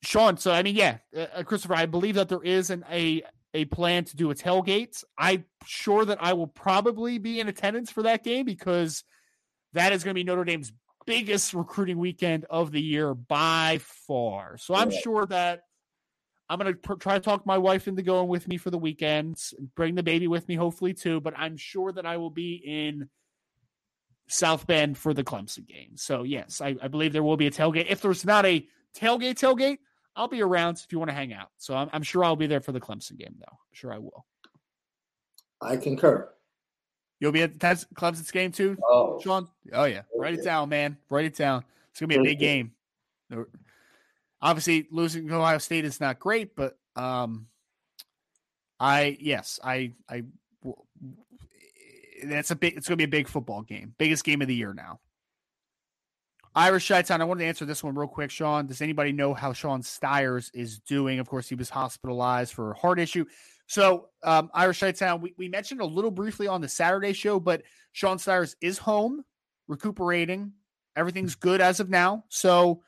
[0.04, 3.24] Sean, so I mean, yeah, uh, uh, Christopher, I believe that there is an a
[3.54, 5.04] a plan to do a tailgate.
[5.18, 9.04] I'm sure that I will probably be in attendance for that game because
[9.74, 10.72] that is going to be Notre Dame's
[11.06, 14.58] biggest recruiting weekend of the year by far.
[14.58, 15.64] So I'm sure that
[16.50, 18.78] I'm going to pr- try to talk my wife into going with me for the
[18.78, 21.20] weekends, bring the baby with me, hopefully, too.
[21.22, 23.10] But I'm sure that I will be in
[24.28, 25.96] South Bend for the Clemson game.
[25.96, 27.88] So, yes, I, I believe there will be a tailgate.
[27.90, 29.78] If there's not a tailgate, tailgate,
[30.16, 31.50] I'll be around if you want to hang out.
[31.58, 33.52] So I'm, I'm sure I'll be there for the Clemson game, though.
[33.52, 34.26] I'm sure I will.
[35.62, 36.30] I concur.
[37.20, 39.18] You'll be at the Clemson's game too, oh.
[39.24, 39.48] Sean.
[39.72, 40.98] Oh yeah, write it down, man.
[41.10, 41.64] Write it down.
[41.92, 42.74] It's gonna be a big game.
[44.42, 47.48] Obviously, losing to Ohio State is not great, but um,
[48.78, 50.24] I yes, I I
[52.26, 52.76] that's a big.
[52.76, 55.00] It's gonna be a big football game, biggest game of the year now.
[56.56, 58.68] Irish Chi-Town, I wanted to answer this one real quick, Sean.
[58.68, 61.20] Does anybody know how Sean Stiers is doing?
[61.20, 63.26] Of course, he was hospitalized for a heart issue.
[63.66, 67.64] So, um, Irish Town, we, we mentioned a little briefly on the Saturday show, but
[67.92, 69.24] Sean Stiers is home,
[69.68, 70.54] recuperating.
[70.96, 72.26] Everything's good as of now.
[72.30, 72.84] So,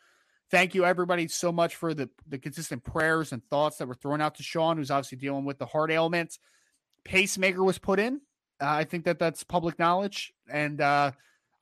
[0.52, 4.22] thank you everybody so much for the the consistent prayers and thoughts that were thrown
[4.22, 6.38] out to Sean, who's obviously dealing with the heart ailment.
[7.04, 8.22] Pacemaker was put in.
[8.62, 11.12] Uh, I think that that's public knowledge, and uh,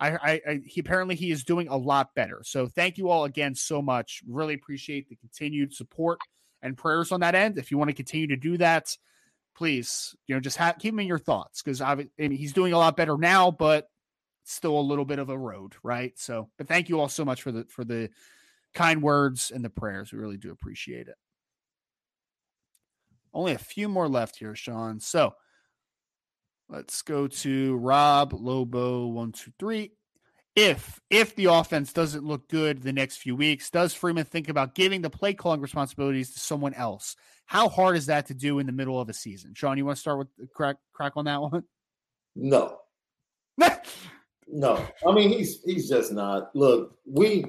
[0.03, 2.41] I, I, I, he apparently he is doing a lot better.
[2.43, 4.21] So, thank you all again so much.
[4.27, 6.19] Really appreciate the continued support
[6.61, 7.57] and prayers on that end.
[7.57, 8.95] If you want to continue to do that,
[9.55, 12.73] please, you know, just have, keep him in your thoughts because I mean, he's doing
[12.73, 13.87] a lot better now, but
[14.43, 16.17] still a little bit of a road, right?
[16.17, 18.09] So, but thank you all so much for the for the
[18.73, 20.11] kind words and the prayers.
[20.11, 21.15] We really do appreciate it.
[23.33, 24.99] Only a few more left here, Sean.
[24.99, 25.33] So
[26.69, 29.91] let's go to Rob Lobo one two three
[30.55, 34.75] if if the offense doesn't look good the next few weeks, does Freeman think about
[34.75, 37.15] giving the play calling responsibilities to someone else?
[37.45, 39.53] How hard is that to do in the middle of a season?
[39.55, 41.63] Sean, you want to start with crack crack on that one?
[42.35, 42.77] No.
[44.47, 44.85] no.
[45.07, 46.55] I mean he's he's just not.
[46.55, 47.45] Look, we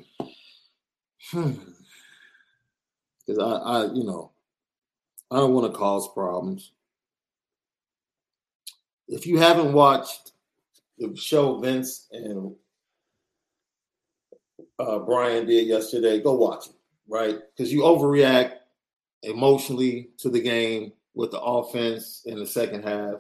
[1.33, 1.59] because
[3.39, 4.33] I, I you know
[5.31, 6.73] I don't want to cause problems.
[9.09, 10.33] If you haven't watched
[10.99, 12.55] the show Vince and
[14.79, 16.75] uh, Brian did yesterday, go watch it,
[17.09, 17.39] right?
[17.57, 18.55] Because you overreact
[19.23, 23.17] emotionally to the game with the offense in the second half.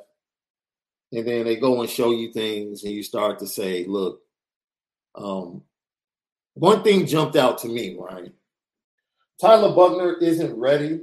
[1.12, 4.20] And then they go and show you things, and you start to say, look,
[5.14, 5.62] um,
[6.54, 8.32] one thing jumped out to me, right?
[9.40, 11.02] Tyler Buchner isn't ready.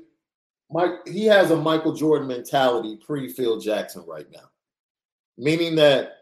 [0.70, 4.50] Mike, he has a Michael Jordan mentality pre Phil Jackson right now,
[5.42, 6.20] meaning that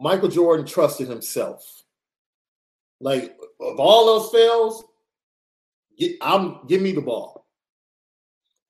[0.00, 1.82] Michael Jordan trusted himself.
[3.00, 4.84] Like if all else fails,
[5.98, 7.46] get, I'm give me the ball.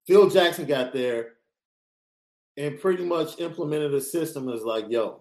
[0.08, 1.34] Phil Jackson got there
[2.56, 5.20] and pretty much implemented a system as like, yo,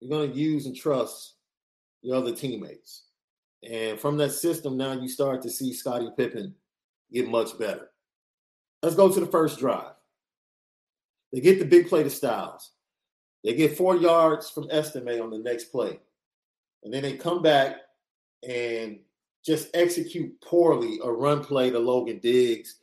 [0.00, 1.34] you're gonna use and trust
[2.02, 3.04] your other teammates.
[3.62, 6.54] And from that system, now you start to see Scottie Pippen
[7.12, 7.90] get much better.
[8.82, 9.92] Let's go to the first drive.
[11.34, 12.70] They get the big play to Styles.
[13.42, 15.98] They get four yards from Estime on the next play.
[16.84, 17.78] And then they come back
[18.48, 19.00] and
[19.44, 22.76] just execute poorly a run play to Logan Diggs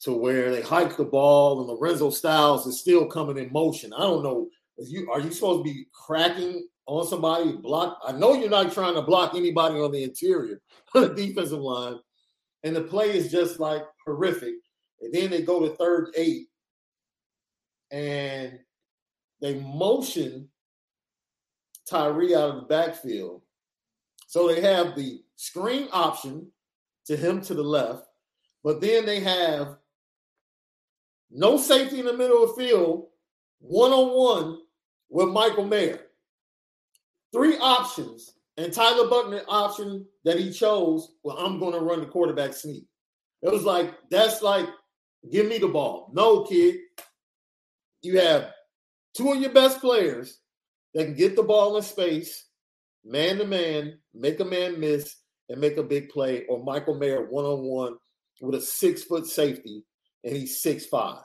[0.00, 3.92] to where they hike the ball and Lorenzo Styles is still coming in motion.
[3.92, 4.48] I don't know.
[4.78, 7.98] You are you supposed to be cracking on somebody, block.
[8.04, 10.62] I know you're not trying to block anybody on the interior,
[10.94, 11.98] on the defensive line.
[12.64, 14.54] And the play is just like horrific.
[15.02, 16.46] And then they go to third eight
[17.92, 18.58] and
[19.40, 20.48] they motion
[21.88, 23.42] Tyree out of the backfield.
[24.26, 26.50] So they have the screen option
[27.06, 28.06] to him to the left,
[28.64, 29.76] but then they have
[31.30, 33.08] no safety in the middle of the field,
[33.60, 34.58] one on one
[35.10, 36.00] with Michael Mayer.
[37.32, 41.12] Three options, and Tyler Buchner option that he chose.
[41.22, 42.84] Well, I'm going to run the quarterback sneak.
[43.42, 44.66] It was like that's like,
[45.30, 46.10] give me the ball.
[46.12, 46.76] No, kid.
[48.02, 48.50] You have
[49.16, 50.38] two of your best players
[50.94, 52.46] that can get the ball in space,
[53.04, 55.16] man to man, make a man miss,
[55.48, 57.96] and make a big play, or Michael Mayer one on one
[58.40, 59.84] with a six foot safety,
[60.24, 61.22] and he's six five.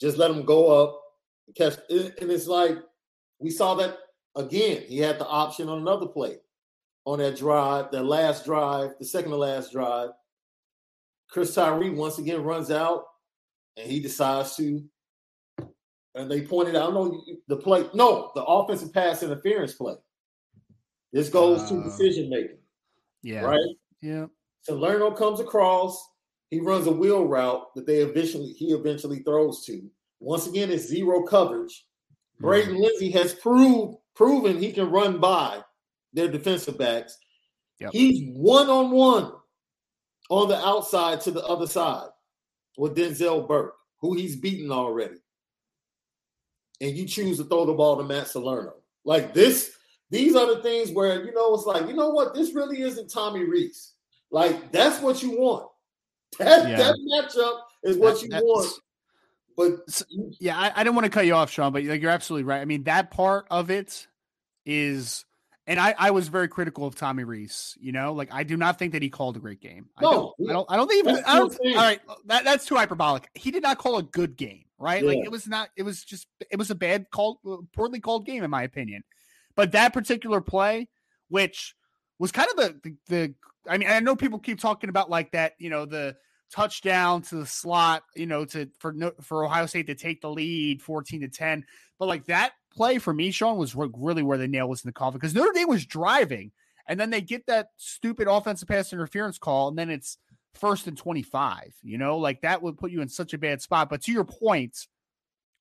[0.00, 1.00] Just let him go up,
[1.46, 2.78] and catch, and it's like
[3.38, 3.96] we saw that
[4.36, 4.82] again.
[4.88, 6.36] He had the option on another play
[7.04, 10.10] on that drive, that last drive, the second to last drive.
[11.30, 13.04] Chris Tyree once again runs out,
[13.76, 14.82] and he decides to.
[16.18, 19.94] And they pointed out, I don't know the play, no, the offensive pass interference play.
[21.12, 22.58] This goes uh, to decision making.
[23.22, 23.42] Yeah.
[23.42, 23.60] Right?
[24.02, 24.26] Yeah.
[24.62, 25.96] Salerno comes across.
[26.50, 29.88] He runs a wheel route that they eventually he eventually throws to.
[30.20, 31.86] Once again, it's zero coverage.
[32.40, 32.82] Braden mm-hmm.
[32.82, 35.60] Lenzy has proved proven he can run by
[36.12, 37.16] their defensive backs.
[37.80, 37.90] Yep.
[37.92, 39.32] He's one on one
[40.30, 42.08] on the outside to the other side
[42.76, 45.16] with Denzel Burke, who he's beaten already.
[46.80, 48.74] And you choose to throw the ball to Matt Salerno.
[49.04, 49.72] Like this,
[50.10, 53.10] these are the things where you know it's like, you know what, this really isn't
[53.10, 53.92] Tommy Rees.
[54.30, 55.68] Like that's what you want.
[56.38, 56.76] That yeah.
[56.76, 58.72] that matchup is what that, you want.
[59.56, 60.02] But
[60.38, 62.60] yeah, I, I don't want to cut you off, Sean, but like you're absolutely right.
[62.60, 64.06] I mean, that part of it
[64.64, 65.24] is
[65.68, 67.76] and I, I was very critical of Tommy Rees.
[67.78, 69.90] You know, like I do not think that he called a great game.
[70.00, 70.32] No, I don't.
[70.48, 71.06] I don't, I don't think.
[71.06, 71.54] Even, I don't.
[71.60, 73.28] All right, that, that's too hyperbolic.
[73.34, 75.02] He did not call a good game, right?
[75.02, 75.10] Yeah.
[75.10, 75.68] Like it was not.
[75.76, 76.26] It was just.
[76.50, 79.04] It was a bad called, uh, poorly called game, in my opinion.
[79.56, 80.88] But that particular play,
[81.28, 81.74] which
[82.18, 83.34] was kind of the, the the.
[83.68, 85.52] I mean, I know people keep talking about like that.
[85.58, 86.16] You know, the
[86.50, 88.04] touchdown to the slot.
[88.16, 91.66] You know, to for for Ohio State to take the lead, fourteen to ten.
[91.98, 94.92] But like that play for me, Sean, was really where the nail was in the
[94.92, 96.52] coffin because Notre Dame was driving
[96.86, 100.16] and then they get that stupid offensive pass interference call and then it's
[100.54, 101.74] first and 25.
[101.82, 103.90] You know, like that would put you in such a bad spot.
[103.90, 104.86] But to your point,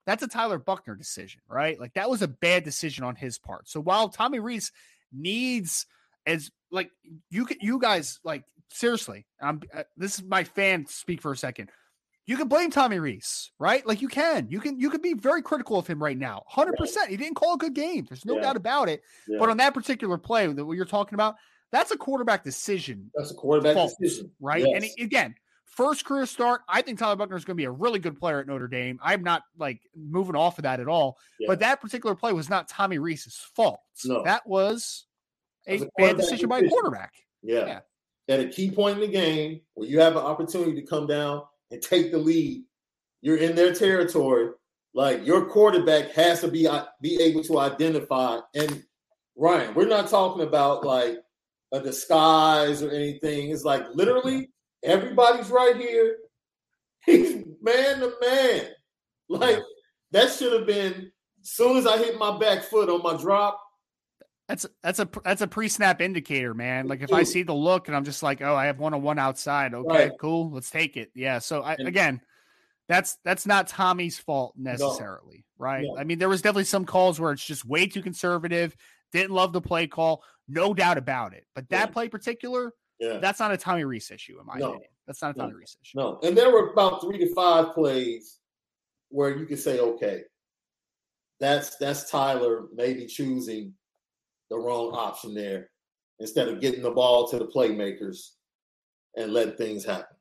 [0.06, 1.80] that's a Tyler Buchner decision, right?
[1.80, 3.68] Like that was a bad decision on his part.
[3.68, 4.72] So while Tommy Rees
[5.12, 5.88] needs
[6.28, 6.92] as like
[7.32, 11.72] you you guys like seriously, I'm uh, this is my fan speak for a second
[12.28, 13.88] you can blame Tommy Rees, right?
[13.88, 16.44] Like you can, you can, you can be very critical of him right now.
[16.46, 16.86] Hundred yeah.
[16.86, 17.10] percent.
[17.10, 18.06] He didn't call a good game.
[18.08, 18.42] There's no yeah.
[18.42, 19.02] doubt about it.
[19.28, 19.38] Yeah.
[19.40, 21.36] But on that particular play that you're talking about,
[21.72, 23.10] that's a quarterback decision.
[23.16, 24.66] That's a quarterback fault, decision, right?
[24.66, 24.94] Yes.
[24.98, 26.62] And again, first career start.
[26.68, 29.00] I think Tyler Buchner is going to be a really good player at Notre Dame.
[29.02, 31.18] I'm not like moving off of that at all.
[31.48, 33.80] But that particular play was not Tommy Rees's fault.
[34.04, 34.24] No.
[34.24, 35.06] That was
[35.66, 37.14] a, a bad decision by a quarterback.
[37.42, 37.80] Yeah.
[38.28, 41.44] At a key point in the game where you have an opportunity to come down
[41.72, 42.64] and take the lead,
[43.22, 44.52] you're in their territory.
[44.94, 48.40] Like your quarterback has to be uh, be able to identify.
[48.56, 48.84] And
[49.36, 51.18] Ryan, we're not talking about like
[51.72, 53.52] a disguise or anything.
[53.52, 54.50] It's like literally
[54.84, 56.18] everybody's right here.
[57.06, 58.66] He's man to man.
[59.30, 59.60] Like
[60.12, 61.12] that should have been
[61.42, 63.62] as soon as I hit my back foot on my drop.
[64.48, 66.88] That's that's a that's a pre-snap indicator, man.
[66.88, 69.02] Like if I see the look and I'm just like, oh, I have one on
[69.02, 69.74] one outside.
[69.74, 70.12] Okay, right.
[70.20, 71.12] cool, let's take it.
[71.14, 71.40] Yeah.
[71.40, 72.22] So I, again,
[72.88, 75.64] that's that's not Tommy's fault necessarily, no.
[75.64, 75.84] right?
[75.86, 75.98] No.
[75.98, 78.74] I mean, there was definitely some calls where it's just way too conservative.
[79.12, 81.46] Didn't love the play call, no doubt about it.
[81.54, 81.94] But that yeah.
[81.94, 83.18] play particular, yeah.
[83.18, 84.70] that's not a Tommy Rees issue, in my no.
[84.70, 84.90] opinion.
[85.08, 85.98] That's not a Tommy Rees issue.
[85.98, 88.38] No, and there were about three to five plays
[89.10, 90.22] where you could say, okay,
[91.40, 93.74] that's that's Tyler maybe choosing
[94.50, 95.70] the wrong option there
[96.20, 98.32] instead of getting the ball to the playmakers
[99.16, 100.16] and letting things happen.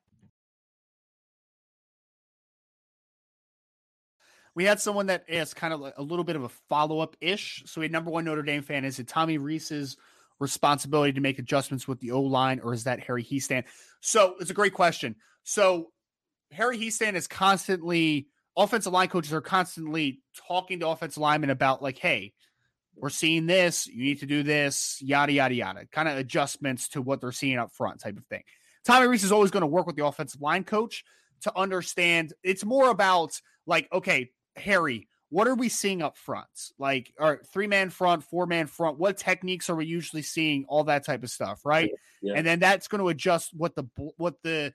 [4.55, 7.63] We had someone that asked kind of a little bit of a follow up ish.
[7.67, 9.99] So, a number one Notre Dame fan is it Tommy Rees's
[10.41, 13.65] responsibility to make adjustments with the O line, or is that Harry Hiestand?
[14.01, 15.15] So, it's a great question.
[15.45, 15.93] So,
[16.53, 21.99] Harry Hiestand is constantly, offensive line coaches are constantly talking to offensive linemen about, like,
[21.99, 22.33] hey,
[22.97, 27.03] we're seeing this, you need to do this, yada, yada, yada, kind of adjustments to
[27.03, 28.43] what they're seeing up front type of thing.
[28.85, 31.05] Tommy Rees is always going to work with the offensive line coach
[31.43, 36.47] to understand it's more about like, okay, Harry, what are we seeing up front?
[36.79, 38.99] Like, our three man front, four man front.
[38.99, 40.65] What techniques are we usually seeing?
[40.69, 41.91] All that type of stuff, right?
[42.23, 42.35] Yeah.
[42.37, 43.85] And then that's going to adjust what the
[44.17, 44.73] what the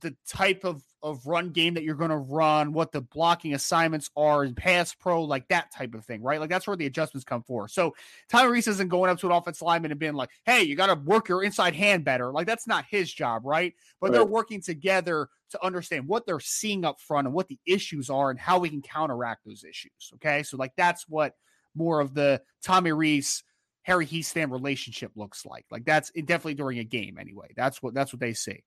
[0.00, 4.10] the type of of run game that you're going to run, what the blocking assignments
[4.16, 6.40] are in pass pro, like that type of thing, right?
[6.40, 7.68] Like that's where the adjustments come for.
[7.68, 7.94] So
[8.30, 10.86] Tommy Rees isn't going up to an offensive lineman and being like, "Hey, you got
[10.86, 13.74] to work your inside hand better." Like that's not his job, right?
[14.00, 18.10] But they're working together to understand what they're seeing up front and what the issues
[18.10, 20.10] are and how we can counteract those issues.
[20.14, 21.34] Okay, so like that's what
[21.74, 23.42] more of the Tommy Rees.
[23.82, 25.66] Harry Hiestand relationship looks like.
[25.70, 27.48] Like that's definitely during a game anyway.
[27.54, 28.64] That's what that's what they see.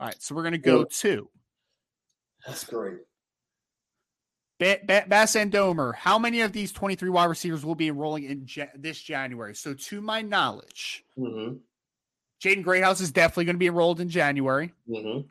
[0.00, 1.28] All right, so we're gonna go to
[2.46, 2.98] That's great.
[4.58, 5.94] ba- ba- Bass and Domer.
[5.94, 9.54] How many of these 23 wide receivers will be enrolling in ja- this January?
[9.54, 11.56] So, to my knowledge, Mm-hmm.
[12.42, 14.72] Jaden Greathouse is definitely going to be enrolled in January.
[14.88, 15.26] Mm-hmm.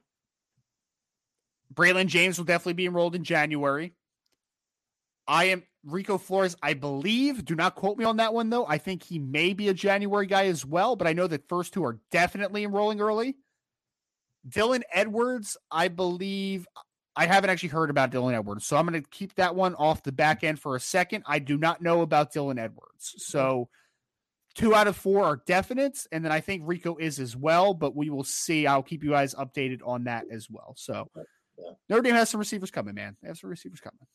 [1.73, 3.93] Braylon James will definitely be enrolled in January.
[5.27, 7.45] I am Rico Flores, I believe.
[7.45, 8.65] Do not quote me on that one, though.
[8.65, 11.73] I think he may be a January guy as well, but I know that first
[11.73, 13.35] two are definitely enrolling early.
[14.47, 16.67] Dylan Edwards, I believe.
[17.15, 20.01] I haven't actually heard about Dylan Edwards, so I'm going to keep that one off
[20.01, 21.23] the back end for a second.
[21.27, 23.13] I do not know about Dylan Edwards.
[23.17, 23.69] So
[24.57, 24.61] mm-hmm.
[24.65, 27.95] two out of four are definite, and then I think Rico is as well, but
[27.95, 28.65] we will see.
[28.65, 30.73] I'll keep you guys updated on that as well.
[30.75, 31.07] So
[31.57, 31.73] Yeah.
[31.89, 33.15] Notre Dame has some receivers coming, man.
[33.21, 34.07] They have some receivers coming.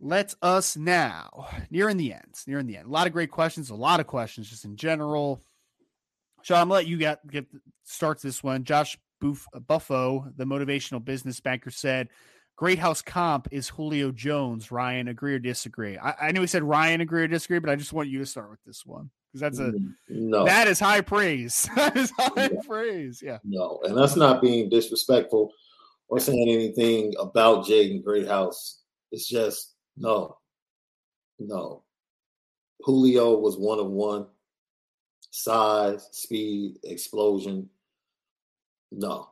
[0.00, 2.34] Let us now nearing the end.
[2.46, 2.86] Nearing the end.
[2.86, 3.70] A lot of great questions.
[3.70, 5.42] A lot of questions just in general.
[6.42, 7.46] Sean, I'm gonna let you get get
[7.84, 8.64] starts this one.
[8.64, 12.08] Josh Buffo, the motivational business banker, said,
[12.56, 15.96] "Great house comp is Julio Jones." Ryan, agree or disagree?
[15.98, 18.26] I, I knew he said Ryan agree or disagree, but I just want you to
[18.26, 21.68] start with this one because that's a mm, no, that is high praise.
[21.76, 22.60] that is high Yeah.
[22.66, 23.22] praise.
[23.24, 23.38] Yeah.
[23.44, 25.52] no, and that's not being disrespectful
[26.08, 28.82] or saying anything about Jaden Greathouse.
[29.10, 30.36] It's just no,
[31.38, 31.84] no.
[32.84, 34.26] Julio was one of one.
[35.30, 37.70] Size, speed, explosion.
[38.94, 39.28] No,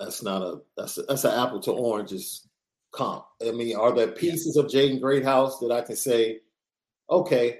[0.00, 2.48] that's not a that's a, that's an apple to oranges
[2.90, 3.24] comp.
[3.46, 6.40] I mean, are there pieces of Jaden Greathouse that I can say,
[7.08, 7.58] okay,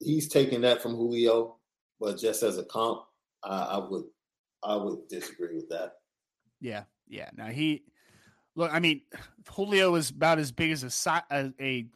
[0.00, 1.56] he's taking that from Julio,
[2.00, 3.02] but just as a comp,
[3.44, 4.04] I, I would
[4.64, 5.96] I would disagree with that.
[6.60, 7.28] Yeah, yeah.
[7.36, 7.84] Now he
[8.54, 8.72] look.
[8.72, 9.02] I mean,
[9.50, 11.86] Julio is about as big as a a, a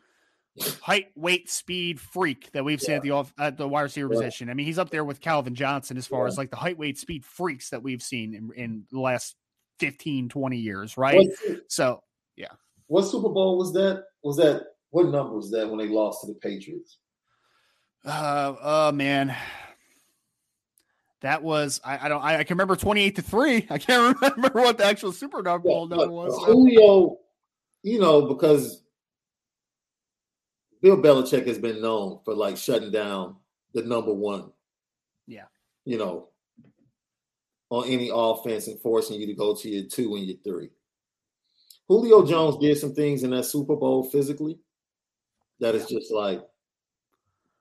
[0.81, 4.19] height, weight, speed freak that we've seen at the off at the wide receiver Yeah.
[4.21, 4.51] position.
[4.51, 6.29] I mean, he's up there with Calvin Johnson as far Yeah.
[6.29, 9.37] as like the height, weight, speed freaks that we've seen in, in the last
[9.79, 11.27] 15, 20 years, right?
[11.69, 12.03] So
[12.87, 14.05] what Super Bowl was that?
[14.25, 16.99] Was that what number was that when they lost to the Patriots?
[18.05, 19.37] Uh, oh man,
[21.21, 23.67] that was I, I don't I, I can remember twenty eight to three.
[23.71, 26.37] I can't remember what the actual Super Bowl Yeah, number was.
[26.45, 27.19] Julio,
[27.85, 28.80] you know, because
[30.83, 33.37] Bill Belichick has been known for like shutting down
[33.75, 34.53] the number one.
[35.27, 35.45] Yeah.
[35.85, 36.29] You know,
[37.71, 40.71] on any offense and forcing you to go to your two and your three.
[41.89, 42.31] Julio mm-hmm.
[42.31, 44.59] Jones did some things in that Super Bowl physically
[45.61, 46.43] that is just like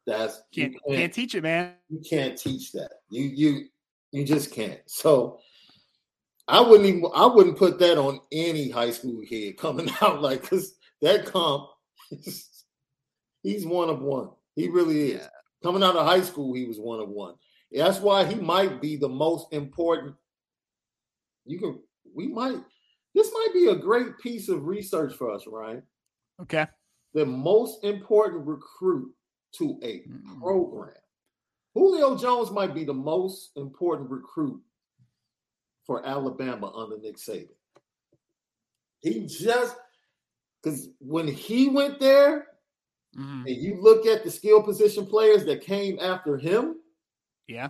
[0.07, 1.73] that's you Can't can't teach it, man.
[1.89, 2.89] you can't teach that.
[3.09, 3.65] You you
[4.11, 4.79] you just can't.
[4.87, 5.39] So
[6.47, 10.41] I wouldn't even I wouldn't put that on any high school kid coming out like
[10.41, 11.69] because that comp
[13.43, 14.29] he's one of one.
[14.55, 15.21] He really is.
[15.21, 15.27] Yeah.
[15.63, 17.35] Coming out of high school, he was one of one.
[17.71, 20.15] That's why he might be the most important.
[21.45, 21.79] You can
[22.15, 22.57] we might
[23.15, 25.81] this might be a great piece of research for us, right?
[26.41, 26.67] Okay.
[27.13, 29.13] The most important recruit
[29.53, 30.39] to a Mm.
[30.39, 30.95] program.
[31.73, 34.61] Julio Jones might be the most important recruit
[35.85, 37.49] for Alabama under Nick Saban.
[38.99, 39.75] He just
[40.61, 42.48] because when he went there,
[43.15, 43.47] Mhm.
[43.47, 46.79] and you look at the skill position players that came after him,
[47.47, 47.69] Yeah.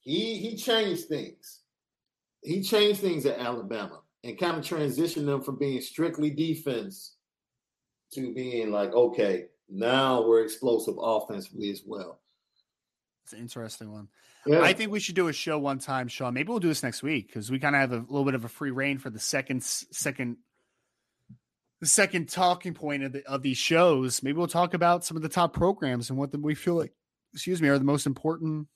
[0.00, 1.60] he he changed things.
[2.42, 7.16] He changed things at Alabama and kind of transitioned them from being strictly defense
[8.12, 12.20] to being like, okay, now we're explosive offensively as well.
[13.24, 14.08] It's an interesting one.
[14.46, 14.62] Yeah.
[14.62, 16.32] I think we should do a show one time, Sean.
[16.34, 18.44] Maybe we'll do this next week because we kind of have a little bit of
[18.44, 20.38] a free reign for the second second
[21.80, 24.22] the second talking point of the, of these shows.
[24.22, 26.92] Maybe we'll talk about some of the top programs and what the, we feel like,
[27.32, 28.68] excuse me, are the most important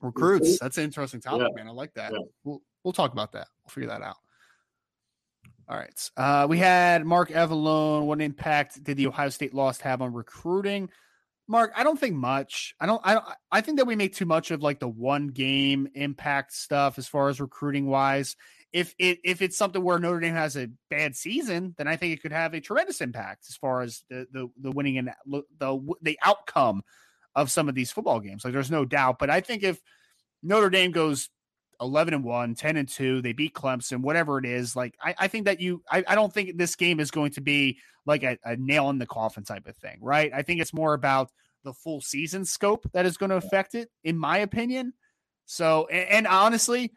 [0.00, 0.58] recruits.
[0.58, 1.62] That's an interesting topic, Yeah.
[1.62, 1.68] man.
[1.68, 2.12] I like that.
[2.12, 2.20] Yeah.
[2.44, 3.48] We'll we'll talk about that.
[3.64, 4.16] We'll figure that out.
[5.68, 6.10] All right.
[6.16, 8.06] Uh, we had Mark Evalone.
[8.06, 10.88] What impact did the Ohio State loss have on recruiting?
[11.46, 12.74] Mark, I don't think much.
[12.80, 13.00] I don't.
[13.04, 13.24] I don't.
[13.50, 17.08] I think that we make too much of like the one game impact stuff as
[17.08, 18.36] far as recruiting wise.
[18.72, 22.12] If it if it's something where Notre Dame has a bad season, then I think
[22.12, 25.96] it could have a tremendous impact as far as the the, the winning and the
[26.02, 26.82] the outcome
[27.34, 28.44] of some of these football games.
[28.44, 29.80] Like there's no doubt, but I think if
[30.42, 31.30] Notre Dame goes
[31.80, 35.28] 11 and 1, 10 and 2, they beat Clemson, whatever it is, like I, I
[35.28, 38.38] think that you I, I don't think this game is going to be like a,
[38.44, 40.30] a nail in the coffin type of thing, right?
[40.34, 41.30] I think it's more about
[41.64, 44.92] the full season scope that is going to affect it, in my opinion.
[45.46, 46.92] So, and, and honestly,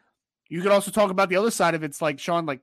[0.52, 1.86] you could also talk about the other side of it.
[1.86, 2.60] It's like Sean, like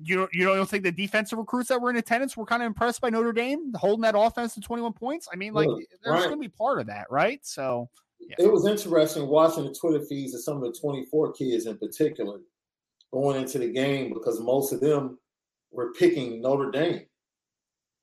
[0.00, 2.68] you don't you don't think the defensive recruits that were in attendance were kind of
[2.68, 5.26] impressed by Notre Dame holding that offense to 21 points?
[5.32, 6.28] I mean, like Look, there's right.
[6.28, 7.40] going to be part of that, right?
[7.42, 7.88] So
[8.20, 8.36] yeah.
[8.38, 12.38] it was interesting watching the Twitter feeds of some of the 24 kids in particular
[13.12, 15.18] going into the game because most of them
[15.72, 17.02] were picking Notre Dame.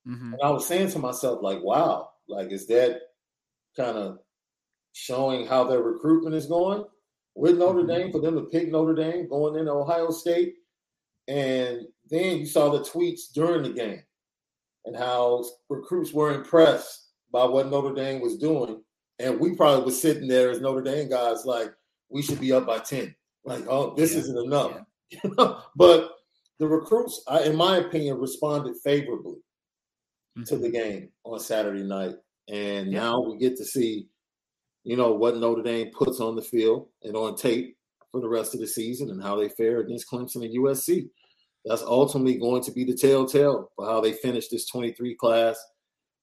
[0.06, 0.34] Mm-hmm.
[0.34, 3.00] And I was saying to myself, like, wow, like is that
[3.78, 4.18] kind of
[4.92, 6.84] showing how their recruitment is going?
[7.38, 7.88] With Notre mm-hmm.
[7.88, 10.54] Dame for them to pick Notre Dame going into Ohio State.
[11.28, 14.02] And then you saw the tweets during the game
[14.84, 18.82] and how recruits were impressed by what Notre Dame was doing.
[19.20, 21.72] And we probably was sitting there as Notre Dame guys like,
[22.08, 23.14] we should be up by 10.
[23.44, 24.18] Like, oh, this yeah.
[24.20, 24.72] isn't enough.
[25.10, 25.54] Yeah.
[25.76, 26.10] but
[26.58, 29.36] the recruits, I, in my opinion, responded favorably
[30.36, 30.42] mm-hmm.
[30.44, 32.16] to the game on Saturday night.
[32.48, 33.00] And yeah.
[33.00, 34.08] now we get to see
[34.84, 37.76] you know, what Notre Dame puts on the field and on tape
[38.10, 41.08] for the rest of the season and how they fare against Clemson and USC.
[41.64, 45.62] That's ultimately going to be the telltale for how they finish this 23 class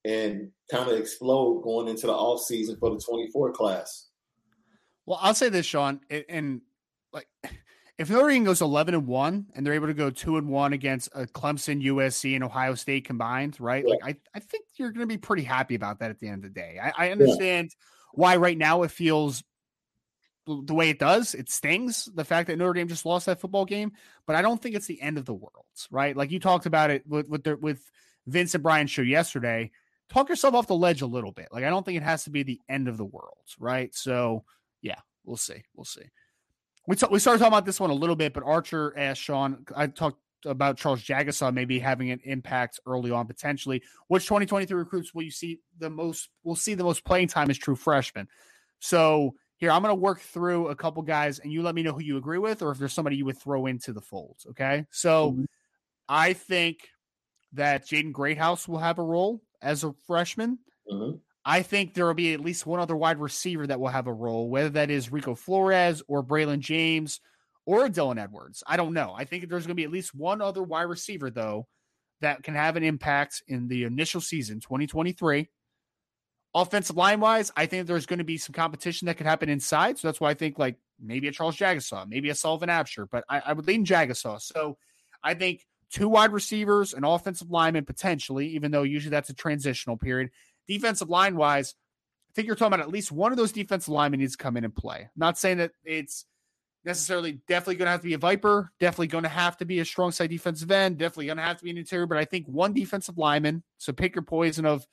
[0.04, 4.08] and kind of explode going into the off season for the 24 class.
[5.06, 6.00] Well, I'll say this, Sean,
[6.30, 6.62] and
[7.14, 7.28] like
[8.00, 10.74] if Notre Dame goes 11 and 1 and they're able to go 2 and 1
[10.74, 13.84] against a Clemson, USC, and Ohio State combined, right?
[13.86, 13.96] Yeah.
[14.02, 16.44] Like I, I think you're going to be pretty happy about that at the end
[16.44, 16.80] of the day.
[16.82, 17.86] I, I understand yeah
[18.16, 19.44] why right now it feels
[20.46, 21.34] the way it does.
[21.34, 23.94] It stings the fact that Notre Dame just lost that football game,
[24.28, 26.16] but I don't think it's the end of the world, right?
[26.16, 27.82] Like you talked about it with with, the, with
[28.28, 29.72] Vince and Brian show yesterday.
[30.10, 31.48] Talk yourself off the ledge a little bit.
[31.52, 33.94] Like I don't think it has to be the end of the world, right?
[33.96, 34.44] So
[34.82, 36.04] yeah, we'll see, we'll see.
[36.88, 39.66] We t- we started talking about this one a little bit, but Archer asked Sean.
[39.76, 43.82] I talked about Charles Jagusah maybe having an impact early on potentially.
[44.08, 46.30] Which 2023 recruits will you see the most?
[46.44, 48.28] We'll see the most playing time as true freshmen.
[48.80, 51.94] So here I'm going to work through a couple guys, and you let me know
[51.94, 54.38] who you agree with, or if there's somebody you would throw into the fold.
[54.50, 55.44] Okay, so mm-hmm.
[56.10, 56.90] I think
[57.54, 60.60] that Jaden Greathouse will have a role as a freshman.
[60.92, 61.18] Mm-hmm.
[61.46, 64.14] I think there will be at least one other wide receiver that will have a
[64.14, 67.22] role, whether that is Rico Flores or Braylon James
[67.66, 68.64] or Dylan Edwards.
[68.68, 69.14] I don't know.
[69.16, 71.68] I think there's going to be at least one other wide receiver, though,
[72.22, 75.50] that can have an impact in the initial season, 2023.
[76.54, 79.98] Offensive line wise, I think there's going to be some competition that could happen inside.
[79.98, 83.26] So that's why I think like maybe a Charles Jagusah, maybe a Sullivan Absher, but
[83.30, 84.42] I, I would lean Jagusah.
[84.42, 84.78] So
[85.22, 89.98] I think two wide receivers, an offensive lineman potentially, even though usually that's a transitional
[89.98, 90.30] period.
[90.68, 91.76] Defensive line wise,
[92.30, 94.56] I think you're talking about at least one of those defensive linemen needs to come
[94.56, 95.02] in and play.
[95.02, 96.26] I'm not saying that it's
[96.86, 99.80] necessarily definitely going to have to be a Viper, definitely going to have to be
[99.80, 102.26] a strong side defensive end, definitely going to have to be an interior, but I
[102.26, 103.64] think one defensive lineman.
[103.78, 104.86] So pick your poison of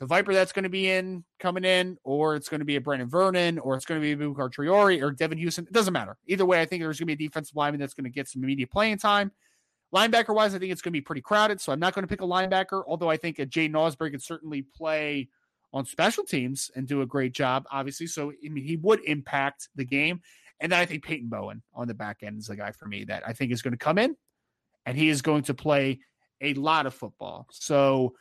[0.00, 2.80] the Viper that's going to be in coming in, or it's going to be a
[2.80, 5.66] Brenan Vernon, or it's going to be a Boubacar Traore or Devan Houstan.
[5.66, 6.16] It doesn't matter.
[6.26, 8.28] Either way, I think there's going to be a defensive lineman that's going to get
[8.28, 9.30] some immediate playing time.
[9.94, 11.60] Linebacker wise, I think it's going to be pretty crowded.
[11.60, 14.22] So I'm not going to pick a linebacker, although I think a Jay Ausberry could
[14.22, 15.28] certainly play
[15.72, 18.06] on special teams and do a great job, obviously.
[18.06, 20.22] So I mean, he would impact the game.
[20.64, 23.04] And then I think Peyton Bowen on the back end is the guy for me
[23.04, 24.16] that I think is going to come in
[24.86, 26.00] and he is going to play
[26.40, 27.46] a lot of football.
[27.50, 28.14] So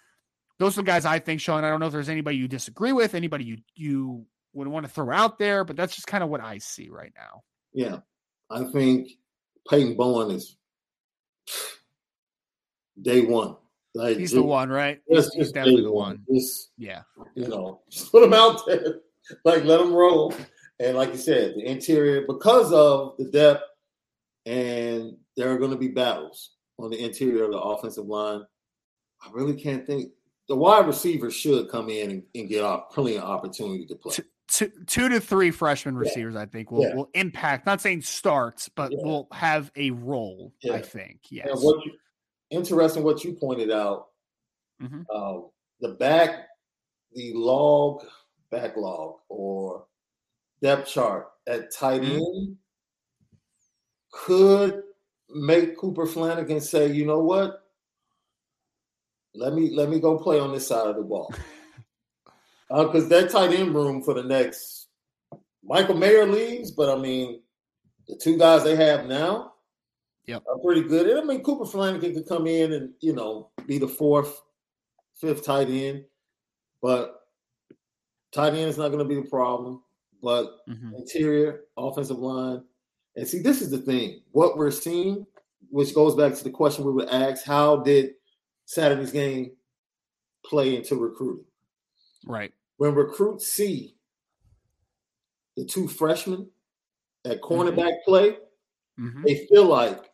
[0.59, 1.63] those are the guys I think, Sean.
[1.63, 4.91] I don't know if there's anybody you disagree with, anybody you you would want to
[4.91, 7.43] throw out there, but that's just kind of what I see right now.
[7.71, 7.99] Yeah.
[8.51, 9.11] I think
[9.69, 10.57] Peyton Bowen is
[13.01, 13.55] day one.
[13.95, 14.99] Like, he's the one, right?
[15.07, 16.21] He's, he's definitely the one.
[16.27, 16.37] one.
[16.37, 17.03] Just, yeah.
[17.35, 18.99] You know, just put him out there.
[19.45, 20.33] like let him roll.
[20.79, 23.63] And like you said, the interior, because of the depth,
[24.45, 28.41] and there are going to be battles on the interior of the offensive line.
[29.21, 30.11] I really can't think.
[30.49, 34.17] The wide receivers should come in and, and get plenty of opportunity to play.
[34.49, 36.41] Two, two to three freshman receivers, yeah.
[36.41, 36.95] I think, will, yeah.
[36.95, 37.65] will impact.
[37.65, 38.97] Not saying starts, but yeah.
[39.01, 40.53] will have a role.
[40.69, 41.19] I think.
[41.29, 41.47] Yes.
[41.49, 41.93] And what you,
[42.49, 44.07] interesting what you pointed out.
[44.81, 45.03] Mm-hmm.
[45.09, 45.47] Uh,
[45.79, 46.47] the back,
[47.13, 48.03] the log
[48.51, 49.85] backlog, or
[50.63, 52.15] depth chart at tight mm-hmm.
[52.15, 52.57] end
[54.11, 54.83] could
[55.29, 57.59] make Cooper Flanagan say, you know what?
[59.35, 61.33] Let me let me go play on this side of the ball.
[62.69, 64.87] Because uh, that tight end room for the next
[65.63, 67.41] Michael Mayer leaves, but I mean
[68.07, 69.53] the two guys they have now,
[70.27, 70.43] Yep.
[70.47, 71.07] are pretty good.
[71.07, 74.39] And I mean, Cooper Flanagan could come in and you know be the fourth,
[75.15, 76.05] fifth tight end,
[76.81, 77.21] but
[78.31, 79.81] tight end is not going to be the problem.
[80.23, 80.95] But Mhm.
[80.97, 82.63] interior offensive line,
[83.17, 84.23] and see, this is the thing.
[84.31, 85.27] What we're seeing,
[85.69, 88.15] which goes back to the question we would ask: How did
[88.65, 89.57] Saturday's game
[90.45, 91.45] play into recruiting?
[92.25, 92.53] Right.
[92.77, 93.97] When recruits see
[95.57, 96.49] the two freshmen
[97.25, 98.39] at cornerback play,
[98.97, 99.23] Mhm.
[99.25, 100.13] they feel like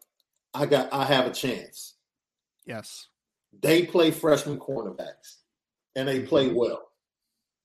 [0.55, 1.97] I got I have a chance.
[2.66, 3.07] Yes.
[3.62, 5.38] They play freshman cornerbacks
[5.95, 6.55] and they play Mhm.
[6.55, 6.89] well.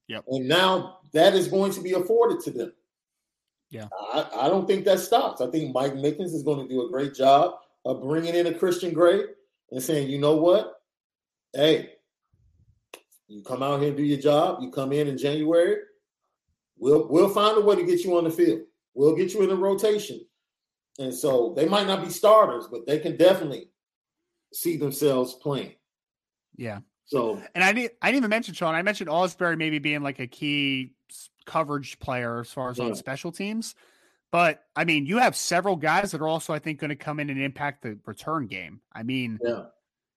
[0.08, 0.24] Yep.
[0.28, 2.72] And now that is going to be afforded to them.
[3.70, 3.88] Yeah.
[4.12, 5.40] I, I don't think that stops.
[5.40, 8.54] I think Mike Mickens is going to do a great job of bringing in a
[8.54, 9.22] Christian Gray
[9.70, 10.80] and saying, you know what?
[11.52, 11.90] Hey,
[13.28, 14.58] you come out here and do your job.
[14.60, 15.76] You come in in January.
[16.76, 18.62] We'll we'll find a way to get you on the field.
[18.94, 20.20] We'll get you in a rotation.
[20.98, 23.70] And so they might not be starters, but they can definitely
[24.52, 25.74] see themselves playing.
[26.56, 26.80] Yeah.
[27.06, 28.74] So And I didn't I didn't even mention Sean.
[28.74, 30.92] I mentioned Ausberry maybe being like a key
[31.46, 32.86] coverage player as far as Yeah.
[32.86, 33.74] on special teams.
[34.32, 37.20] But I mean, you have several guys that are also, I think, going to come
[37.20, 38.80] in and impact the return game.
[38.92, 39.66] I mean, yeah,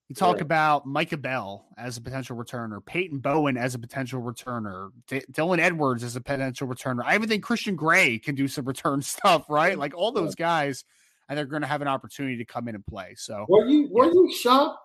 [0.07, 0.43] you talk Yeah.
[0.43, 5.59] about Micah Bell as a potential returner, Peyton Bowen as a potential returner, D- Dylan
[5.59, 7.03] Edwards as a potential returner.
[7.05, 9.77] I even think Christian Gray can do some return stuff, right?
[9.77, 10.83] Like all those guys,
[11.29, 13.13] and they're going to have an opportunity to come in and play.
[13.17, 14.79] So were you were you shocked?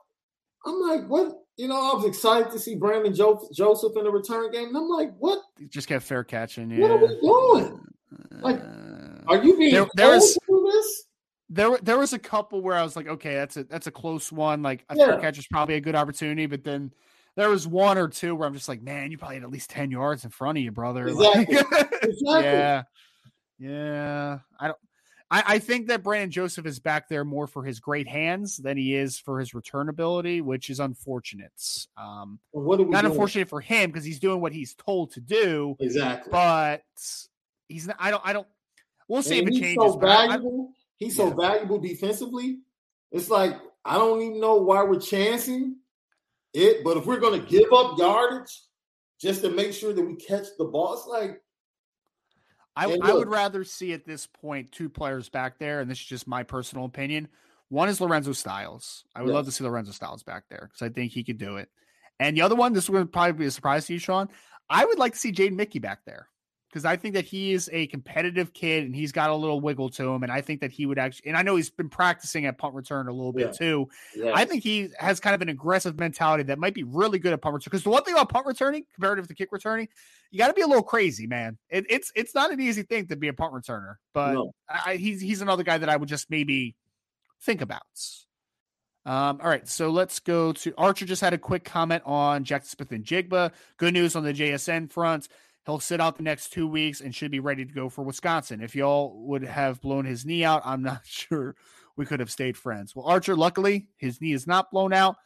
[0.65, 1.39] I'm like, what?
[1.57, 4.77] You know, I was excited to see Brandon jo- Joseph in the return game, and
[4.77, 5.41] I'm like, what?
[5.69, 6.71] just get fair catching.
[6.71, 6.81] Yeah.
[6.81, 7.81] What are we doing?
[8.41, 8.61] Like,
[9.29, 11.05] Are you being There- there's- to this?
[11.49, 14.33] there there was a couple where I was like, okay, that's a that's a close
[14.33, 14.63] one.
[14.63, 15.07] Like a Yeah.
[15.07, 16.93] fair catch is probably a good opportunity, but then
[17.37, 19.71] there was one or two where I'm just like, man, you probably had at least
[19.71, 21.05] ten yards in front of you, brother.
[21.15, 21.99] Like- Exactly.
[22.03, 22.43] Exactly.
[22.45, 22.83] yeah,
[23.59, 24.39] yeah.
[24.59, 24.79] I don't.
[25.33, 28.77] I, I think that Brandon Joseph is back there more for his great hands than
[28.77, 31.53] he is for his return ability, which is unfortunate.
[31.97, 33.13] Um, Well, what are we not doing?
[33.13, 36.31] unfortunate for him because he's doing what he's told to do, Exactly.
[36.31, 36.83] but
[37.69, 37.97] he's not.
[37.99, 38.23] I don't.
[38.25, 38.47] I don't.
[39.09, 39.93] We'll see And if it he's changes.
[39.95, 40.73] so but I- I- valuable.
[40.99, 42.59] he's so valuable defensively.
[43.11, 45.77] It's like I don't even know why we're chancing
[46.55, 48.61] it, but if we're going to give up yardage
[49.21, 51.42] just to make sure that we catch the ball, it's like
[52.75, 56.05] I, I would rather see at this point two players back there, and this is
[56.05, 57.29] just my personal opinion.
[57.69, 59.05] One is Lorenzo Styles.
[59.15, 61.57] I would love to see Lorenzo Styles back there because I think he could do
[61.57, 61.71] it.
[62.21, 64.29] And the other one, this would probably be a surprise to you, Sean.
[64.69, 66.29] I would like to see Jaden Mickey back there
[66.73, 69.91] because I think that he is a competitive kid and he's got a little wiggle
[69.91, 70.23] to him.
[70.23, 72.75] And I think that he would actually, and I know he's been practicing at punt
[72.75, 73.53] return a little bit Yeah.
[73.53, 73.89] too.
[74.17, 74.33] yeah.
[74.35, 77.43] I think he has kind of an aggressive mentality that might be really good at
[77.43, 77.69] punt return.
[77.71, 79.89] Because the one thing about punt returning, comparative to kick returning,
[80.31, 81.59] you got to be a little crazy, man.
[81.69, 84.55] It, it's it's not an easy thing to be a punt returner, but No.
[84.67, 86.75] I, he's he's another guy that I would just maybe
[87.43, 87.83] think about.
[89.05, 91.05] Um, all right, so let's go to Archer.
[91.05, 93.51] Just had a quick comment on Jaxon Smith-Njigba.
[93.77, 95.29] Good news on the JSN front.
[95.65, 98.61] He'll sit out the next two weeks and should be ready to go for Wisconsin.
[98.61, 101.55] If y'all would have blown his knee out, I'm not sure
[101.97, 102.97] we could have stayed friends.
[102.97, 105.17] Well, Archer, luckily, his knee is not blown out.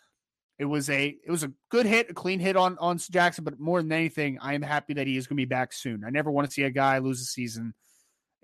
[0.59, 3.61] It was a it was a good hit, a clean hit on on Jackson, but
[3.61, 6.03] more than anything, I am happy that he is going to be back soon.
[6.03, 7.75] I never want to see a guy lose a season,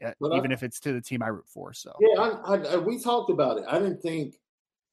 [0.05, 1.72] uh, But I- even if it's to the team I root for.
[1.72, 3.64] So Yeah, I, I, I, we talked about it.
[3.66, 4.34] I didn't think.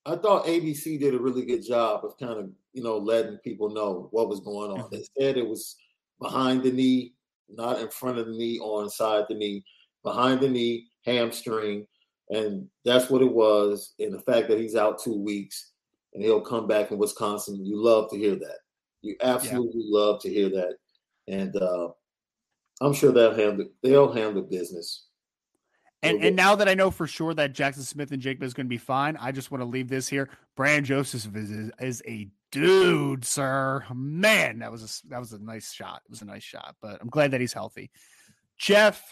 [0.06, 3.70] I thought ABC did a really good job of kind of you know letting people
[3.70, 4.88] know what was going on.
[4.90, 5.76] They said it was
[6.22, 7.14] behind the knee,
[7.50, 9.64] not in front of the knee or inside the knee,
[10.04, 11.86] behind the knee, hamstring,
[12.30, 13.94] and that's what it was.
[14.00, 15.72] And the fact that he's out two weeks
[16.14, 18.58] and he'll come back in Wisconsin, you love to hear that.
[19.02, 20.76] You absolutely love to hear that,
[21.28, 21.90] and uh,
[22.82, 25.06] I'm sure they'll handle they'll handle business.
[26.02, 28.78] And and now that I know for sure that Jaxon Smith-Njigba is going to be
[28.78, 30.30] fine, I just want to leave this here.
[30.56, 33.84] Brandon Joseph is, is a dude, sir.
[33.94, 36.02] Man, that was a that was a nice shot.
[36.06, 37.92] It was a nice shot, but I'm glad that he's healthy.
[38.58, 39.04] Jeff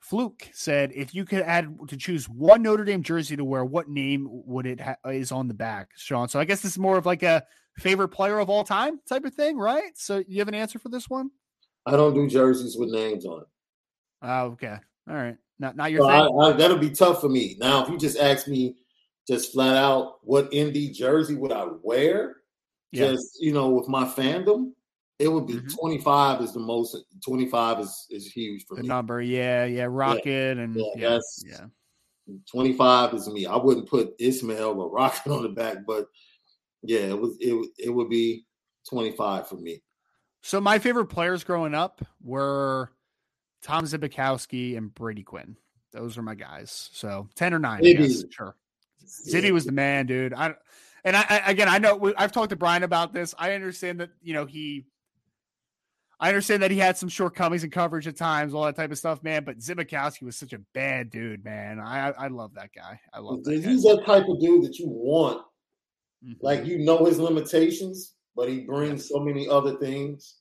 [0.00, 3.88] Fluke said, "If you could add to choose one Notre Dame jersey to wear, what
[3.88, 6.98] name would it ha- is on the back, Sean?" So I guess this is more
[6.98, 7.44] of like a
[7.78, 9.96] favorite player of all time type of thing, right?
[9.96, 11.30] So you have an answer for this one?
[11.86, 13.46] I don't do jerseys with names on it.
[14.22, 14.76] Oh, okay,
[15.08, 16.40] all right, not not your So thing.
[16.40, 17.56] I, I, that'll be tough for me.
[17.58, 18.76] Now, if you just ask me,
[19.28, 22.36] just flat out, what ND jersey would I wear?
[22.94, 23.10] Yeah.
[23.12, 24.72] Just you know, with my fandom,
[25.18, 25.74] it would be Mhm.
[25.78, 26.96] 25 is the most.
[27.24, 28.88] 25 is is huge for the me.
[28.88, 31.66] number, yeah, yeah, Rocket and Yeah, yeah, that's- yeah.
[32.50, 33.46] 25 is me.
[33.46, 36.06] I wouldn't put Ismail or Rocket on the back, but
[36.82, 38.46] yeah, it was it would- it would be
[38.88, 39.82] 25 for me.
[40.42, 42.92] So my favorite players growing up were
[43.62, 45.56] Tom Zbikowski and Brady Quinn.
[45.92, 46.90] Those are my guys.
[46.92, 48.08] So ten or nine, I Maybe.
[48.08, 48.24] guess.
[48.30, 48.56] Sure.
[49.06, 50.34] Zibby was the man, dude.
[50.34, 50.54] I
[51.04, 53.34] and I, I again, I know I've talked to Brian about this.
[53.38, 54.86] I understand that you know he.
[56.20, 58.96] I understand that he had some shortcomings in coverage at times, all that type of
[58.96, 59.44] stuff, man.
[59.44, 61.80] But Zbikowski was such a bad dude, man.
[61.80, 63.00] I I love that guy.
[63.12, 63.64] I love that.
[63.64, 65.42] He's that type of dude that you want.
[66.24, 66.32] Mm-hmm.
[66.40, 70.36] Like you know his limitations, but he brings so many other things.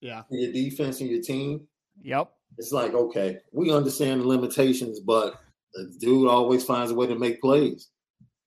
[0.00, 0.22] Yeah.
[0.30, 1.66] your defense and your team.
[2.02, 2.30] Yep.
[2.56, 5.40] It's like, okay, we understand the limitations, but
[5.74, 7.88] the dude always finds a way to make plays.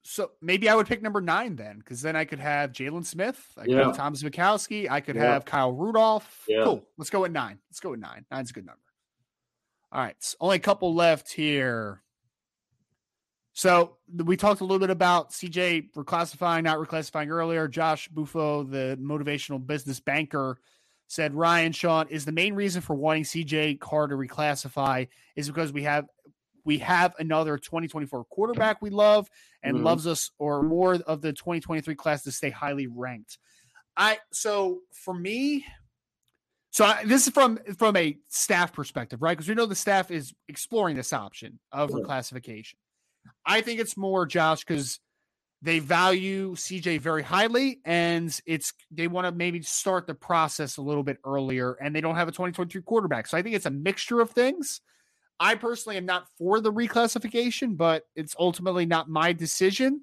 [0.04, 3.40] So maybe I would pick number nine then, because then I could have Jaylon Smith,
[3.58, 3.86] I could yeah.
[3.86, 5.34] have Thomas Zbikowski, I could yeah.
[5.34, 6.44] have Kyle Rudolph.
[6.48, 6.64] Yeah.
[6.64, 6.84] Cool.
[6.98, 7.60] Let's go with nine.
[7.70, 8.26] Let's go with nine.
[8.32, 8.82] Nine's a good number.
[9.92, 10.16] All right.
[10.20, 12.02] So only a couple left here.
[13.54, 17.68] So we talked a little bit about CJ reclassifying, not reclassifying earlier.
[17.68, 20.58] Josh Buffo, the motivational business banker,
[21.08, 25.74] said Ryan Sean is the main reason for wanting CJ Carr to reclassify is because
[25.74, 26.06] we have
[26.66, 29.30] we have another 2024 quarterback we love
[29.64, 29.86] and mm-hmm.
[29.86, 33.38] loves us, or more of the 2023 class to stay highly ranked.
[33.98, 35.66] I so for me,
[36.72, 39.38] so I, this is from from a staff perspective, right?
[39.38, 41.98] Because we know the staff is exploring this option of yeah.
[41.98, 42.76] reclassification.
[43.46, 45.00] I think it's more Josh because
[45.62, 50.82] they value CJ very highly, and it's they want to maybe start the process a
[50.82, 53.28] little bit earlier, and they don't have a 2023 quarterback.
[53.28, 54.82] So I think it's a mixture of things.
[55.42, 60.02] I personally am not for the reclassification, but it's ultimately not my decision.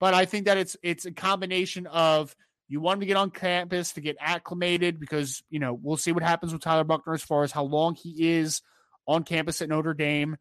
[0.00, 2.34] But I think that it's it's a combination of
[2.68, 6.10] you want him to get on campus to get acclimated because you know we'll see
[6.10, 8.62] what happens with Tyler Buchner as far as how long he is
[9.06, 10.38] on campus at Notre Dame,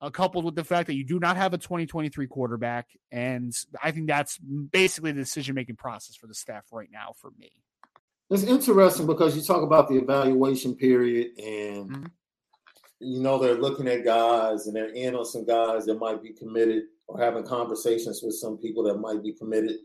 [0.00, 3.90] uh, coupled with the fact that you do not have a 2023 quarterback, and I
[3.90, 7.52] think that's basically the decision making process for the staff right now for me.
[8.30, 11.90] It's interesting because you talk about the evaluation period and.
[11.90, 12.04] Mm-hmm
[13.00, 16.32] you know they're looking at guys and they're in on some guys that might be
[16.32, 19.76] committed or having conversations with some people that might be committed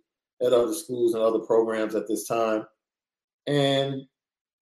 [0.41, 2.65] at other schools and other programs at this time.
[3.47, 4.03] And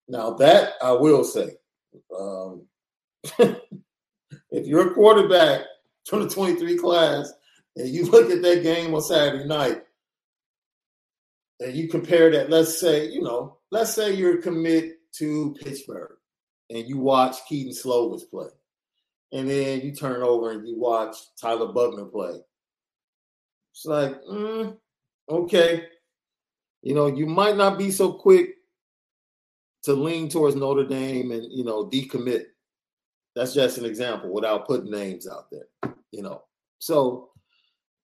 [0.08, 1.50] now that I will say,
[2.18, 2.66] um,
[3.38, 5.62] if you're a quarterback,
[6.06, 7.32] 2023 class,
[7.76, 9.82] and you look at that game on Saturday night,
[11.60, 16.17] and you compare that, let's say, you know, let's say you're commit to Pittsburgh
[16.70, 18.48] and you watch Kedon Slovis play,
[19.32, 22.38] and then you turn over and you watch Tyler Buchner play.
[23.72, 24.76] It's like, mm,
[25.28, 25.84] okay,
[26.82, 28.54] you know, you might not be so quick
[29.84, 32.46] to lean towards Notre Dame and you know decommit.
[33.34, 36.42] That's just an example without putting names out there, you know.
[36.80, 37.30] So,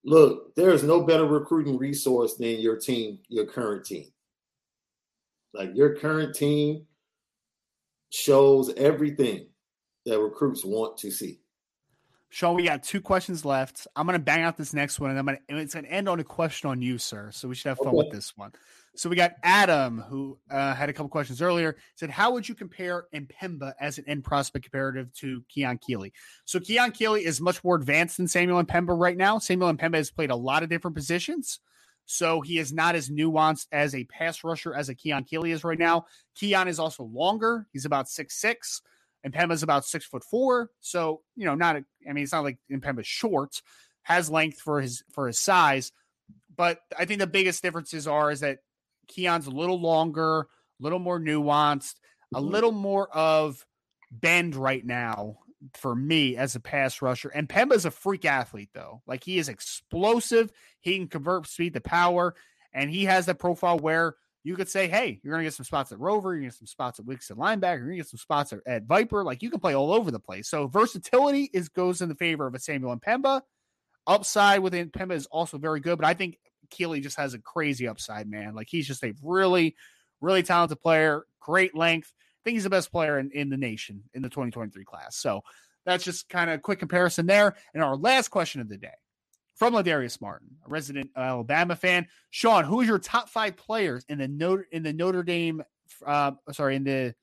[0.05, 4.07] look, there is no better recruiting resource than your team, your current team.
[5.53, 6.87] Like your current team
[8.15, 9.49] shows everything
[10.07, 11.41] that recruits want to see.
[12.29, 13.87] Sean, we got two questions left.
[13.97, 16.09] I'm going to bang out this next one, and I'm going to, it's to end
[16.09, 17.31] on a question on you, sir.
[17.33, 17.97] So we should have fun okay.
[17.97, 18.53] with this one.
[18.97, 21.77] So we got Adam, who uh, had a couple questions earlier.
[21.97, 26.13] Said, "How would you compare M'Pemba as an end prospect comparative to Keon Keeley?"
[26.45, 29.39] So Keon Keeley is much more advanced than Samuel M'Pemba right now.
[29.39, 31.59] Samuel M'Pemba has played a lot of different positions.
[32.07, 35.65] So he is not as nuanced as a pass rusher as a Keon Keeley is
[35.65, 36.07] right now.
[36.35, 37.67] Keon is also longer.
[37.73, 38.83] He's about six six,
[39.23, 40.71] and Pemba's about six foot four.
[40.81, 43.63] So you know, not a, I mean, it's not like Pemba's short,
[44.03, 45.93] has length for his for his size,
[46.55, 48.59] but I think the biggest differences are is that
[49.09, 50.47] Keon's a little longer, a
[50.81, 51.95] little more nuanced,
[52.35, 52.51] a mm-hmm.
[52.51, 53.65] little more of
[54.11, 55.39] bend right now
[55.75, 57.29] for me as a pass rusher.
[57.29, 59.03] And Pemba's a freak athlete, though.
[59.07, 60.51] Like he is explosive.
[60.81, 62.35] He can convert speed to power,
[62.73, 65.65] and he has that profile where you could say, "Hey, you're going to get some
[65.65, 66.31] spots at Rover.
[66.31, 67.79] You're going to get some spots at Wixon linebacker.
[67.79, 69.25] You're going to get some spots at, at, Viper.
[69.25, 72.47] Like you can play all over the place." So versatility is goes in the favor
[72.47, 73.43] of a Samuel M'Pemba.
[74.07, 76.39] Upside within Pemba is also very good, but I think
[76.69, 78.55] Keeley just has a crazy upside, man.
[78.55, 79.77] Like he's just a really,
[80.21, 81.25] really talented player.
[81.41, 82.13] Great length
[82.45, 85.17] think he's the best player in, in the nation in the 2023 class.
[85.17, 85.43] So
[85.85, 87.57] that's just kind of a quick comparison there.
[87.75, 88.95] And our last question of the day
[89.55, 92.07] from Ladarius Martin, a resident Alabama fan.
[92.31, 95.63] Sean, who is your top five players in the Notre in the Notre Dame?
[96.05, 97.15] Uh, sorry, in the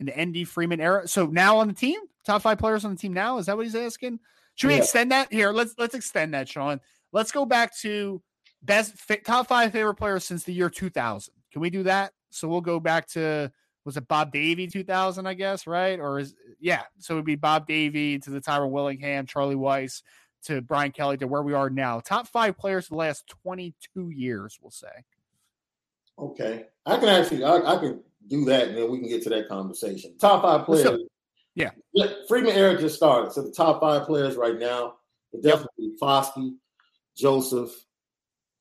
[0.00, 1.06] in the ND Freeman era.
[1.06, 3.38] So now on the team, top five players on the team now.
[3.38, 4.20] Is that what he's asking?
[4.54, 4.80] Should we yeah.
[4.80, 5.52] extend that here?
[5.52, 6.80] Let's let's extend that, Sean.
[7.12, 8.22] Let's go back to
[8.62, 11.32] best top five favorite players since the year 2000.
[11.52, 12.12] Can we do that?
[12.30, 13.52] So we'll go back to
[13.84, 15.98] was it Bob Davie 2000, I guess, right?
[15.98, 20.02] Or is yeah, so it would be Bob Davie to the Tyrone Willingham, Charlie Weis
[20.44, 22.00] to Brian Kelly to where we are now.
[22.00, 24.86] Top five players the last 22 years, we'll say.
[26.18, 29.30] Okay, I can actually I, I can do that, and then we can get to
[29.30, 30.16] that conversation.
[30.18, 30.84] Top five players.
[30.84, 30.98] So,
[31.54, 31.70] yeah,
[32.28, 34.94] Freeman era just started, so the top five players right now
[35.34, 36.00] definitely yep.
[36.00, 36.54] Foskey,
[37.16, 37.70] Joseph,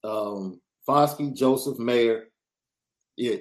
[0.03, 2.25] um, Foskey, Joseph, Mayer.
[3.15, 3.37] Yeah,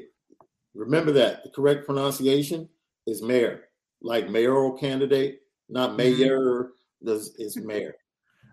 [0.76, 2.68] remember that the correct pronunciation
[3.06, 3.64] is mayor,
[4.02, 6.20] like mayoral candidate, not mm-hmm.
[6.20, 6.70] mayor.
[7.04, 7.94] Does is mayor.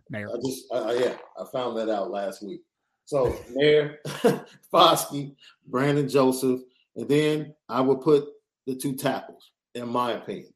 [0.09, 0.29] Mayor.
[0.29, 2.61] I just, I, yeah, I found that out last week.
[3.05, 3.99] So Mayor,
[4.73, 5.35] Foskey,
[5.67, 6.61] Brandon Joseph,
[6.95, 8.25] and then I would put
[8.65, 10.53] the two tackles, in my opinion.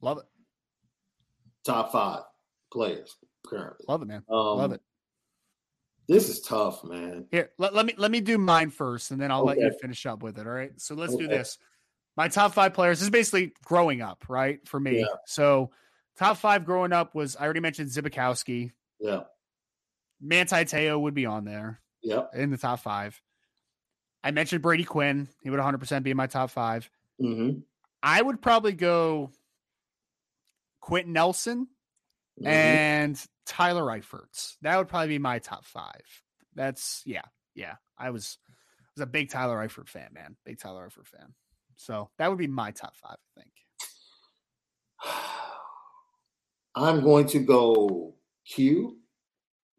[0.00, 0.24] Love it.
[1.64, 2.22] Top five
[2.72, 3.84] players currently.
[3.88, 4.22] Love it, man.
[4.28, 4.80] Um, Love it.
[6.06, 7.26] This is tough, man.
[7.30, 9.60] Here, let, let me let me do mine first, and then I'll okay.
[9.60, 10.46] let you finish up with it.
[10.46, 10.72] All right.
[10.76, 11.22] So let's okay.
[11.22, 11.58] do this.
[12.16, 14.66] My top five players this is basically growing up, right?
[14.68, 15.00] For me.
[15.00, 15.06] Yeah.
[15.26, 15.70] So
[16.16, 18.72] top five growing up was I already mentioned Zbikowski.
[19.00, 19.22] Yeah.
[20.20, 21.80] Manti Te'o would be on there.
[22.02, 22.24] Yeah.
[22.34, 23.20] In the top five.
[24.22, 25.28] I mentioned Brady Quinn.
[25.42, 26.90] He would 100% be in my top 5
[27.20, 27.58] mm-hmm.
[28.02, 29.30] I would probably go
[30.80, 31.68] Quenton Nelson
[32.40, 32.46] mm-hmm.
[32.46, 34.56] and Tyler Eifert's.
[34.62, 36.02] That would probably be my top five.
[36.54, 37.22] That's yeah,
[37.54, 37.74] yeah.
[37.98, 38.38] I was
[38.96, 40.36] was a big Tyler Eifert fan, man.
[40.44, 41.34] Big Tyler Eifert fan.
[41.76, 43.52] So that would be my top five, I think.
[46.76, 48.14] I'm going to go
[48.46, 48.98] Q,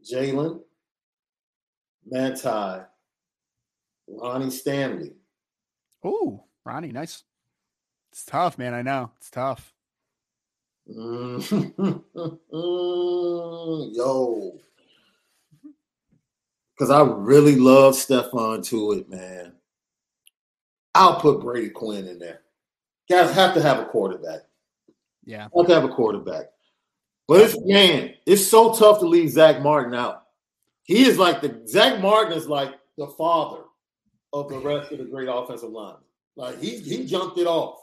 [0.04, 0.62] Jaylon,
[2.06, 2.86] Manti,
[4.08, 5.14] Ronnie Stanley.
[6.04, 7.24] Oh, Ronnie, nice.
[8.12, 8.74] It's tough, man.
[8.74, 9.75] I know it's tough.
[10.90, 11.92] Mm-hmm.
[13.96, 14.60] Yo,
[16.74, 19.54] because I really love Stephon Tuitt, man.
[20.94, 22.42] I'll put Brady Quinn in there.
[23.10, 24.42] Guys have to have a quarterback.
[25.26, 26.46] Yeah, have to have a quarterback.
[27.28, 30.24] But it's man, it's so tough to leave Zach Martin out.
[30.84, 33.64] He is like the Zach Martin is like the father
[34.34, 35.98] of the rest of the great offensive line.
[36.36, 37.80] Like he he jumped it off.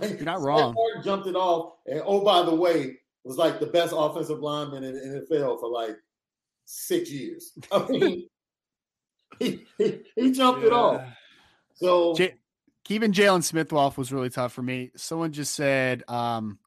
[0.00, 0.74] Like you're not wrong.
[0.74, 4.84] Martin jumped it off, and oh by the way, was like the best offensive lineman
[4.84, 5.96] in the NFL for like
[6.64, 7.52] six years.
[7.72, 8.28] I mean,
[9.38, 10.66] he, he, he jumped yeah.
[10.66, 11.02] it off.
[11.74, 12.36] So J-
[12.84, 14.90] keeping Jaylon Smith off was really tough for me.
[14.96, 16.58] Someone just said um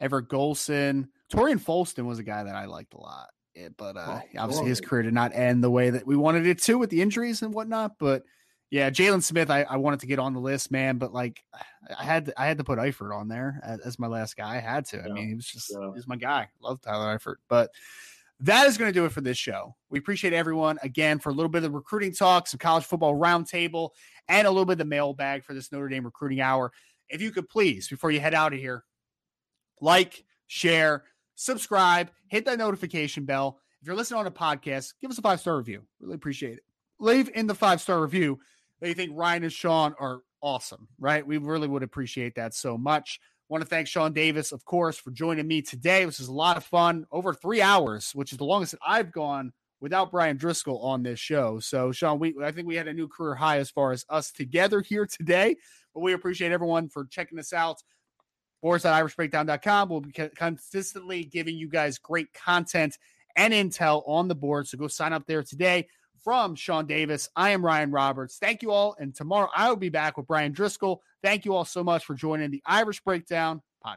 [0.00, 1.08] Everett Golson.
[1.30, 3.28] Tarean Folston was a guy that I liked a lot.
[3.56, 6.46] Eh, but uh, oh, obviously his career did not end the way that we wanted
[6.46, 7.92] it to with the injuries and whatnot.
[7.98, 8.24] But
[8.72, 11.44] yeah, Jaylon Smith, I, I, wanted to get on the list, man, but like
[11.94, 14.56] I had to, I had to put Eifert on there as, as my last guy.
[14.56, 14.96] I had to.
[14.96, 15.10] Yeah.
[15.10, 15.88] I mean, he was just yeah.
[15.88, 16.48] he was my guy.
[16.58, 17.34] Love Tyler Eifert.
[17.50, 17.70] But
[18.40, 19.76] that is going to do it for this show.
[19.90, 23.90] We appreciate everyone again for a little bit of recruiting talk, some college football roundtable,
[24.26, 26.72] and a little bit of the mailbag for this Notre Dame recruiting hour.
[27.10, 28.84] If you could please, before you head out of here,
[29.82, 31.04] like, share,
[31.34, 33.60] subscribe, hit that notification bell.
[33.82, 35.82] If you're listening on a podcast, give us a five star review.
[36.00, 36.64] Really appreciate it.
[36.98, 38.38] Leave in the five star review
[38.88, 41.26] you think Ryan and Sean are awesome, right?
[41.26, 43.20] We really would appreciate that so much.
[43.48, 46.04] Want to thank Sean Davis, of course, for joining me today.
[46.04, 49.12] This is a lot of fun, over three hours, which is the longest that I've
[49.12, 51.58] gone without Brian Driscoll on this show.
[51.60, 54.30] So, Sean, we I think we had a new career high as far as us
[54.30, 55.56] together here today.
[55.92, 57.82] But we appreciate everyone for checking us out
[58.62, 59.88] boards.irishbreakdown.com.
[59.88, 62.96] We'll be consistently giving you guys great content
[63.36, 64.68] and intel on the board.
[64.68, 65.88] So go sign up there today.
[66.24, 68.38] From Sean Davis, I am Ryan Roberts.
[68.38, 68.94] Thank you all.
[68.98, 71.02] And tomorrow I will be back with Brian Driscoll.
[71.22, 73.96] Thank you all so much for joining the Irish Breakdown podcast.